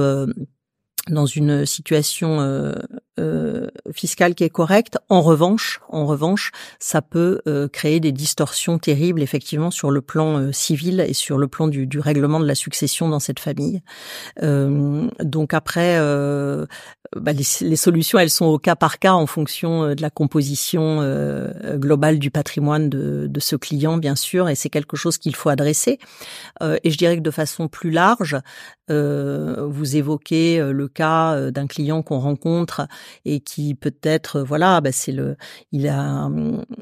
dans 1.11 1.25
une 1.25 1.65
situation 1.65 2.73
euh, 3.19 3.41
euh, 3.51 3.69
fiscale 3.91 4.35
qui 4.35 4.43
est 4.43 4.49
correcte. 4.49 4.97
En 5.09 5.21
revanche, 5.21 5.81
en 5.89 6.05
revanche, 6.05 6.51
ça 6.79 7.01
peut 7.01 7.41
euh, 7.47 7.67
créer 7.67 7.99
des 7.99 8.11
distorsions 8.11 8.79
terribles 8.79 9.21
effectivement 9.21 9.69
sur 9.69 9.91
le 9.91 10.01
plan 10.01 10.51
civil 10.53 11.01
et 11.01 11.13
sur 11.13 11.37
le 11.37 11.47
plan 11.47 11.67
du, 11.67 11.87
règlement 11.99 12.39
de 12.39 12.47
la 12.47 12.55
succession 12.55 13.09
dans 13.09 13.19
cette 13.19 13.39
famille. 13.39 13.81
donc 14.41 15.53
après, 15.53 15.97
bah, 17.15 17.33
les, 17.33 17.75
solutions, 17.75 18.17
elles 18.17 18.29
sont 18.29 18.45
au 18.45 18.57
cas 18.57 18.75
par 18.75 18.99
cas 18.99 19.13
en 19.13 19.27
fonction 19.27 19.93
de 19.93 20.01
la 20.01 20.09
composition 20.09 21.01
globale 21.75 22.19
du 22.19 22.31
patrimoine 22.31 22.89
de, 22.89 23.27
de, 23.27 23.39
ce 23.39 23.55
client, 23.55 23.97
bien 23.97 24.15
sûr, 24.15 24.49
et 24.49 24.55
c'est 24.55 24.69
quelque 24.69 24.95
chose 24.97 25.17
qu'il 25.17 25.35
faut 25.35 25.49
adresser. 25.49 25.99
et 26.61 26.89
je 26.89 26.97
dirais 26.97 27.17
que 27.17 27.21
de 27.21 27.31
façon 27.31 27.67
plus 27.67 27.91
large, 27.91 28.37
vous 28.89 29.95
évoquez 29.95 30.61
le 30.61 30.87
cas 30.87 31.35
euh, 31.41 31.51
d'un 31.51 31.67
client 31.67 32.01
qu'on 32.01 32.19
rencontre 32.19 32.87
et 33.25 33.39
qui 33.39 33.75
peut-être, 33.75 34.37
euh, 34.37 34.43
voilà, 34.43 34.81
bah 34.81 34.91
c'est 34.91 35.11
le, 35.11 35.37
il 35.71 35.87
a, 35.87 36.29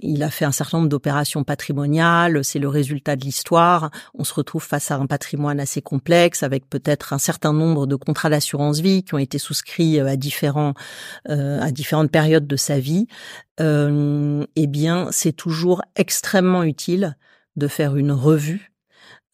il 0.02 0.24
a 0.24 0.30
fait 0.30 0.46
un 0.46 0.52
certain 0.52 0.78
nombre 0.78 0.90
d'opérations 0.90 1.44
patrimoniales, 1.44 2.44
c'est 2.44 2.60
le 2.60 2.68
résultat 2.68 3.16
de 3.16 3.22
l'histoire. 3.22 3.92
On 4.14 4.24
se 4.24 4.34
retrouve 4.34 4.64
face 4.64 4.92
à 4.92 4.96
un 4.96 5.06
patrimoine 5.06 5.60
assez 5.60 5.82
complexe 5.82 6.44
avec 6.44 6.70
peut-être 6.70 7.14
un 7.14 7.20
certain 7.20 7.54
nombre 7.54 7.88
de 7.88 7.96
contrats 7.96 8.30
d'assurance 8.30 8.80
vie 8.80 9.04
qui 9.04 9.14
ont 9.14 9.20
été 9.20 9.38
souscrits 9.38 10.00
euh, 10.00 10.08
à 10.08 10.16
différents, 10.16 10.74
à 11.28 11.72
différentes 11.72 12.12
périodes 12.12 12.48
de 12.48 12.56
sa 12.56 12.80
vie. 12.80 13.08
eh 13.60 14.68
bien, 14.68 15.08
c'est 15.12 15.34
toujours 15.34 15.82
extrêmement 15.96 16.64
utile 16.64 17.18
de 17.56 17.68
faire 17.68 17.96
une 17.96 18.12
revue 18.12 18.69
euh, 18.69 18.69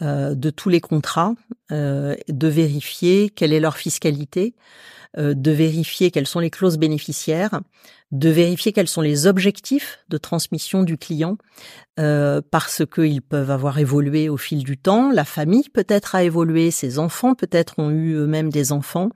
de 0.01 0.49
tous 0.49 0.69
les 0.69 0.81
contrats, 0.81 1.35
euh, 1.71 2.15
de 2.27 2.47
vérifier 2.47 3.29
quelle 3.29 3.53
est 3.53 3.59
leur 3.59 3.77
fiscalité, 3.77 4.53
euh, 5.17 5.33
de 5.33 5.51
vérifier 5.51 6.11
quelles 6.11 6.27
sont 6.27 6.39
les 6.39 6.49
clauses 6.49 6.77
bénéficiaires, 6.77 7.61
de 8.11 8.29
vérifier 8.29 8.71
quels 8.73 8.87
sont 8.87 9.01
les 9.01 9.25
objectifs 9.25 9.99
de 10.09 10.17
transmission 10.17 10.83
du 10.83 10.97
client, 10.97 11.37
parce 11.95 12.83
qu'ils 12.93 13.21
peuvent 13.21 13.51
avoir 13.51 13.79
évolué 13.79 14.27
au 14.27 14.35
fil 14.35 14.63
du 14.63 14.77
temps, 14.77 15.11
la 15.11 15.23
famille 15.23 15.69
peut-être 15.69 16.13
a 16.13 16.23
évolué, 16.23 16.69
ses 16.69 16.99
enfants 16.99 17.35
peut-être 17.35 17.79
ont 17.79 17.89
eu 17.89 18.15
eux-mêmes 18.15 18.51
des 18.51 18.73
enfants, 18.73 19.09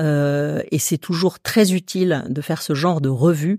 et 0.00 0.78
c'est 0.78 0.98
toujours 0.98 1.40
très 1.40 1.72
utile 1.72 2.24
de 2.28 2.40
faire 2.40 2.62
ce 2.62 2.74
genre 2.74 3.00
de 3.00 3.08
revue 3.08 3.58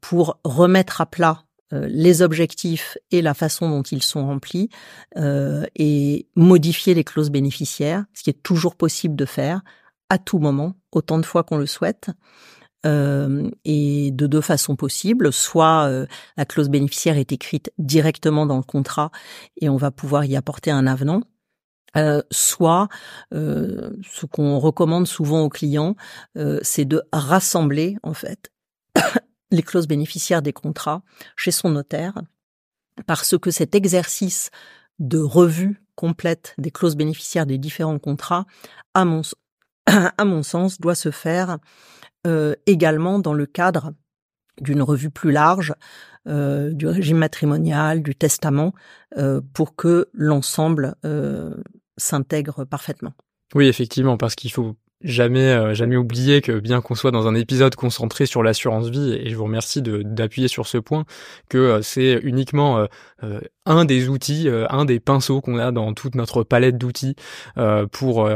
pour 0.00 0.38
remettre 0.44 1.00
à 1.00 1.06
plat 1.06 1.42
euh, 1.42 1.49
les 1.72 2.22
objectifs 2.22 2.98
et 3.10 3.22
la 3.22 3.34
façon 3.34 3.68
dont 3.68 3.82
ils 3.82 4.02
sont 4.02 4.26
remplis 4.26 4.68
euh, 5.16 5.64
et 5.76 6.26
modifier 6.36 6.94
les 6.94 7.04
clauses 7.04 7.30
bénéficiaires, 7.30 8.04
ce 8.14 8.22
qui 8.22 8.30
est 8.30 8.42
toujours 8.42 8.76
possible 8.76 9.16
de 9.16 9.24
faire 9.24 9.62
à 10.08 10.18
tout 10.18 10.38
moment, 10.38 10.74
autant 10.92 11.18
de 11.18 11.26
fois 11.26 11.44
qu'on 11.44 11.58
le 11.58 11.66
souhaite. 11.66 12.10
Euh, 12.86 13.50
et 13.66 14.10
de 14.10 14.26
deux 14.26 14.40
façons 14.40 14.74
possibles. 14.74 15.34
Soit 15.34 16.06
la 16.38 16.44
clause 16.46 16.70
bénéficiaire 16.70 17.18
est 17.18 17.30
écrite 17.30 17.70
directement 17.76 18.46
dans 18.46 18.56
le 18.56 18.62
contrat 18.62 19.10
et 19.60 19.68
on 19.68 19.76
va 19.76 19.90
pouvoir 19.90 20.24
y 20.24 20.34
apporter 20.34 20.70
un 20.70 20.86
avenant. 20.86 21.20
soit 22.30 22.88
ce 23.32 24.24
qu'on 24.24 24.58
recommande 24.58 25.06
souvent 25.06 25.42
aux 25.42 25.50
clients, 25.50 25.94
c'est 26.62 26.86
de 26.86 27.02
rassembler 27.12 27.98
en 28.02 28.14
fait 28.14 28.50
les 29.50 29.62
clauses 29.62 29.88
bénéficiaires 29.88 30.42
des 30.42 30.52
contrats 30.52 31.02
chez 31.36 31.50
son 31.50 31.70
notaire, 31.70 32.22
parce 33.06 33.36
que 33.38 33.50
cet 33.50 33.74
exercice 33.74 34.50
de 34.98 35.18
revue 35.18 35.82
complète 35.94 36.54
des 36.58 36.70
clauses 36.70 36.96
bénéficiaires 36.96 37.46
des 37.46 37.58
différents 37.58 37.98
contrats, 37.98 38.46
à 38.94 39.04
mon, 39.04 40.42
sens, 40.42 40.80
doit 40.80 40.94
se 40.94 41.10
faire 41.10 41.58
euh, 42.26 42.54
également 42.66 43.18
dans 43.18 43.34
le 43.34 43.46
cadre 43.46 43.92
d'une 44.60 44.82
revue 44.82 45.10
plus 45.10 45.32
large 45.32 45.74
euh, 46.26 46.72
du 46.72 46.86
régime 46.86 47.16
matrimonial, 47.16 48.02
du 48.02 48.14
testament, 48.14 48.74
euh, 49.16 49.40
pour 49.54 49.74
que 49.74 50.08
l'ensemble 50.12 50.94
s'intègre 51.96 52.64
parfaitement. 52.64 53.12
Oui, 53.54 53.66
effectivement, 53.66 54.16
parce 54.16 54.34
qu'il 54.34 54.52
faut 54.52 54.76
jamais 55.02 55.48
euh, 55.48 55.74
jamais 55.74 55.96
oublier 55.96 56.40
que 56.40 56.58
bien 56.58 56.80
qu'on 56.80 56.94
soit 56.94 57.10
dans 57.10 57.26
un 57.26 57.34
épisode 57.34 57.74
concentré 57.74 58.26
sur 58.26 58.42
l'assurance 58.42 58.88
vie 58.88 59.12
et 59.12 59.30
je 59.30 59.36
vous 59.36 59.44
remercie 59.44 59.82
d'appuyer 59.82 60.48
sur 60.48 60.66
ce 60.66 60.78
point 60.78 61.04
que 61.48 61.58
euh, 61.58 61.82
c'est 61.82 62.20
uniquement 62.22 62.86
euh, 63.22 63.40
un 63.64 63.84
des 63.84 64.08
outils 64.08 64.48
un 64.68 64.84
des 64.84 65.00
pinceaux 65.00 65.40
qu'on 65.40 65.58
a 65.58 65.72
dans 65.72 65.94
toute 65.94 66.14
notre 66.14 66.42
palette 66.42 66.76
d'outils 66.76 67.14
pour 67.92 68.28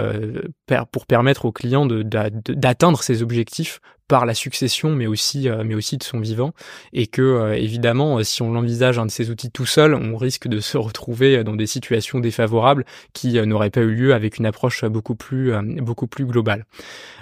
pour 0.93 1.07
permettre 1.07 1.45
aux 1.45 1.53
clients 1.53 1.87
d'atteindre 1.87 3.03
ses 3.03 3.23
objectifs 3.23 3.81
par 4.15 4.27
la 4.27 4.35
succession, 4.35 4.91
mais 4.91 5.09
aussi, 5.09 5.49
euh, 5.49 5.65
mais 5.67 5.75
aussi 5.75 5.97
de 5.97 6.05
son 6.05 6.21
vivant, 6.21 6.53
et 6.93 7.09
que 7.09 7.21
euh, 7.21 7.57
évidemment, 7.57 8.19
euh, 8.19 8.23
si 8.23 8.43
on 8.43 8.53
l'envisage 8.53 8.97
un 8.97 9.07
de 9.07 9.11
ces 9.11 9.29
outils 9.29 9.51
tout 9.51 9.67
seul, 9.67 9.93
on 9.93 10.17
risque 10.17 10.47
de 10.47 10.61
se 10.61 10.79
retrouver 10.79 11.43
dans 11.43 11.57
des 11.57 11.67
situations 11.67 12.21
défavorables 12.21 12.85
qui 13.13 13.33
n'auraient 13.45 13.71
pas 13.71 13.81
eu 13.81 13.93
lieu 13.93 14.15
avec 14.15 14.39
une 14.39 14.47
approche 14.47 14.85
beaucoup 14.85 15.17
plus, 15.17 15.53
beaucoup 15.83 16.07
plus 16.07 16.27
globale. 16.27 16.65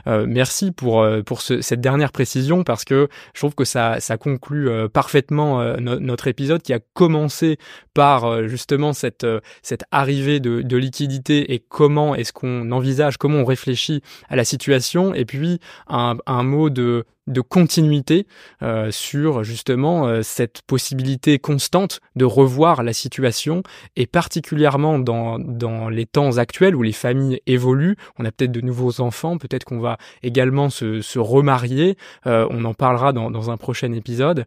merci 0.06 0.70
pour 0.70 1.06
pour 1.24 1.40
ce, 1.40 1.62
cette 1.62 1.80
dernière 1.80 2.12
précision 2.12 2.64
parce 2.64 2.84
que 2.84 3.08
je 3.34 3.40
trouve 3.40 3.54
que 3.54 3.64
ça 3.64 4.00
ça 4.00 4.16
conclut 4.16 4.68
parfaitement 4.92 5.76
notre 5.78 6.28
épisode 6.28 6.60
qui 6.60 6.72
a 6.72 6.80
commencé 6.92 7.58
par 7.94 8.48
justement 8.48 8.92
cette 8.92 9.26
cette 9.62 9.84
arrivée 9.92 10.40
de, 10.40 10.62
de 10.62 10.76
liquidité 10.76 11.54
et 11.54 11.60
comment 11.60 12.14
est-ce 12.14 12.32
qu'on 12.32 12.70
envisage, 12.72 13.16
comment 13.16 13.38
on 13.38 13.44
réfléchit 13.44 14.02
à 14.28 14.36
la 14.36 14.44
situation, 14.44 15.14
et 15.14 15.24
puis 15.24 15.60
un, 15.88 16.16
un 16.26 16.42
mot 16.42 16.68
de 16.70 16.81
de, 16.82 17.06
de 17.26 17.40
continuité 17.40 18.26
euh, 18.62 18.90
sur 18.90 19.44
justement 19.44 20.06
euh, 20.06 20.22
cette 20.22 20.62
possibilité 20.62 21.38
constante 21.38 22.00
de 22.16 22.24
revoir 22.24 22.82
la 22.82 22.92
situation 22.92 23.62
et 23.96 24.06
particulièrement 24.06 24.98
dans, 24.98 25.38
dans 25.38 25.88
les 25.88 26.06
temps 26.06 26.38
actuels 26.38 26.74
où 26.74 26.82
les 26.82 26.92
familles 26.92 27.40
évoluent, 27.46 27.96
on 28.18 28.24
a 28.24 28.32
peut-être 28.32 28.52
de 28.52 28.60
nouveaux 28.60 29.00
enfants, 29.00 29.38
peut-être 29.38 29.64
qu'on 29.64 29.78
va 29.78 29.98
également 30.22 30.68
se, 30.68 31.00
se 31.00 31.18
remarier, 31.18 31.96
euh, 32.26 32.46
on 32.50 32.64
en 32.64 32.74
parlera 32.74 33.12
dans, 33.12 33.30
dans 33.30 33.50
un 33.50 33.56
prochain 33.56 33.92
épisode. 33.92 34.44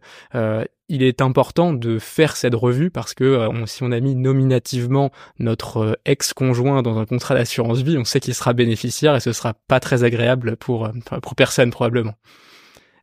il 0.88 1.02
est 1.02 1.20
important 1.20 1.72
de 1.72 1.98
faire 1.98 2.36
cette 2.36 2.54
revue 2.54 2.90
parce 2.90 3.14
que 3.14 3.48
si 3.66 3.82
on 3.82 3.90
a 3.90 3.98
mis 4.00 4.14
nominativement 4.14 5.10
notre 5.38 5.98
ex-conjoint 6.04 6.82
dans 6.82 6.98
un 6.98 7.06
contrat 7.06 7.34
d'assurance 7.34 7.80
vie, 7.80 7.98
on 7.98 8.04
sait 8.04 8.20
qu'il 8.20 8.34
sera 8.34 8.52
bénéficiaire 8.52 9.16
et 9.16 9.20
ce 9.20 9.32
sera 9.32 9.54
pas 9.66 9.80
très 9.80 10.04
agréable 10.04 10.56
pour, 10.56 10.88
pour 11.22 11.34
personne 11.34 11.70
probablement. 11.70 12.14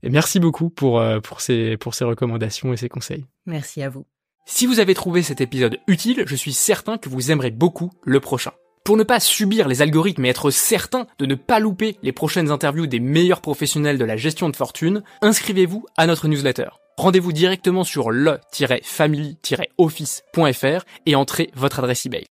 Et 0.03 0.09
merci 0.09 0.39
beaucoup 0.39 0.69
pour, 0.69 0.99
euh, 0.99 1.19
pour, 1.21 1.41
ces, 1.41 1.77
pour 1.77 1.95
ces 1.95 2.03
recommandations 2.03 2.73
et 2.73 2.77
ces 2.77 2.89
conseils. 2.89 3.25
Merci 3.45 3.81
à 3.81 3.89
vous. 3.89 4.05
Si 4.45 4.65
vous 4.65 4.81
avez 4.81 4.93
trouvé 4.93 5.23
cet 5.23 5.39
épisode 5.39 5.79
utile, 5.87 6.25
je 6.27 6.35
suis 6.35 6.51
certain 6.51 6.97
que 6.97 7.07
vous 7.07 7.31
aimerez 7.31 7.51
beaucoup 7.51 7.91
le 8.03 8.19
prochain. 8.19 8.51
Pour 8.83 8.97
ne 8.97 9.03
pas 9.03 9.21
subir 9.21 9.69
les 9.69 9.81
algorithmes 9.81 10.25
et 10.25 10.29
être 10.29 10.51
certain 10.51 11.07
de 11.17 11.25
ne 11.25 11.35
pas 11.35 11.59
louper 11.59 11.95
les 12.03 12.11
prochaines 12.11 12.51
interviews 12.51 12.85
des 12.85 12.99
meilleurs 12.99 13.39
professionnels 13.39 13.97
de 13.97 14.03
la 14.03 14.17
gestion 14.17 14.49
de 14.49 14.57
fortune, 14.57 15.03
inscrivez-vous 15.21 15.85
à 15.95 16.05
notre 16.05 16.27
newsletter. 16.27 16.67
Rendez-vous 16.97 17.31
directement 17.31 17.85
sur 17.85 18.11
le-family-office.fr 18.11 20.85
et 21.05 21.15
entrez 21.15 21.49
votre 21.55 21.79
adresse 21.79 22.05
email. 22.05 22.25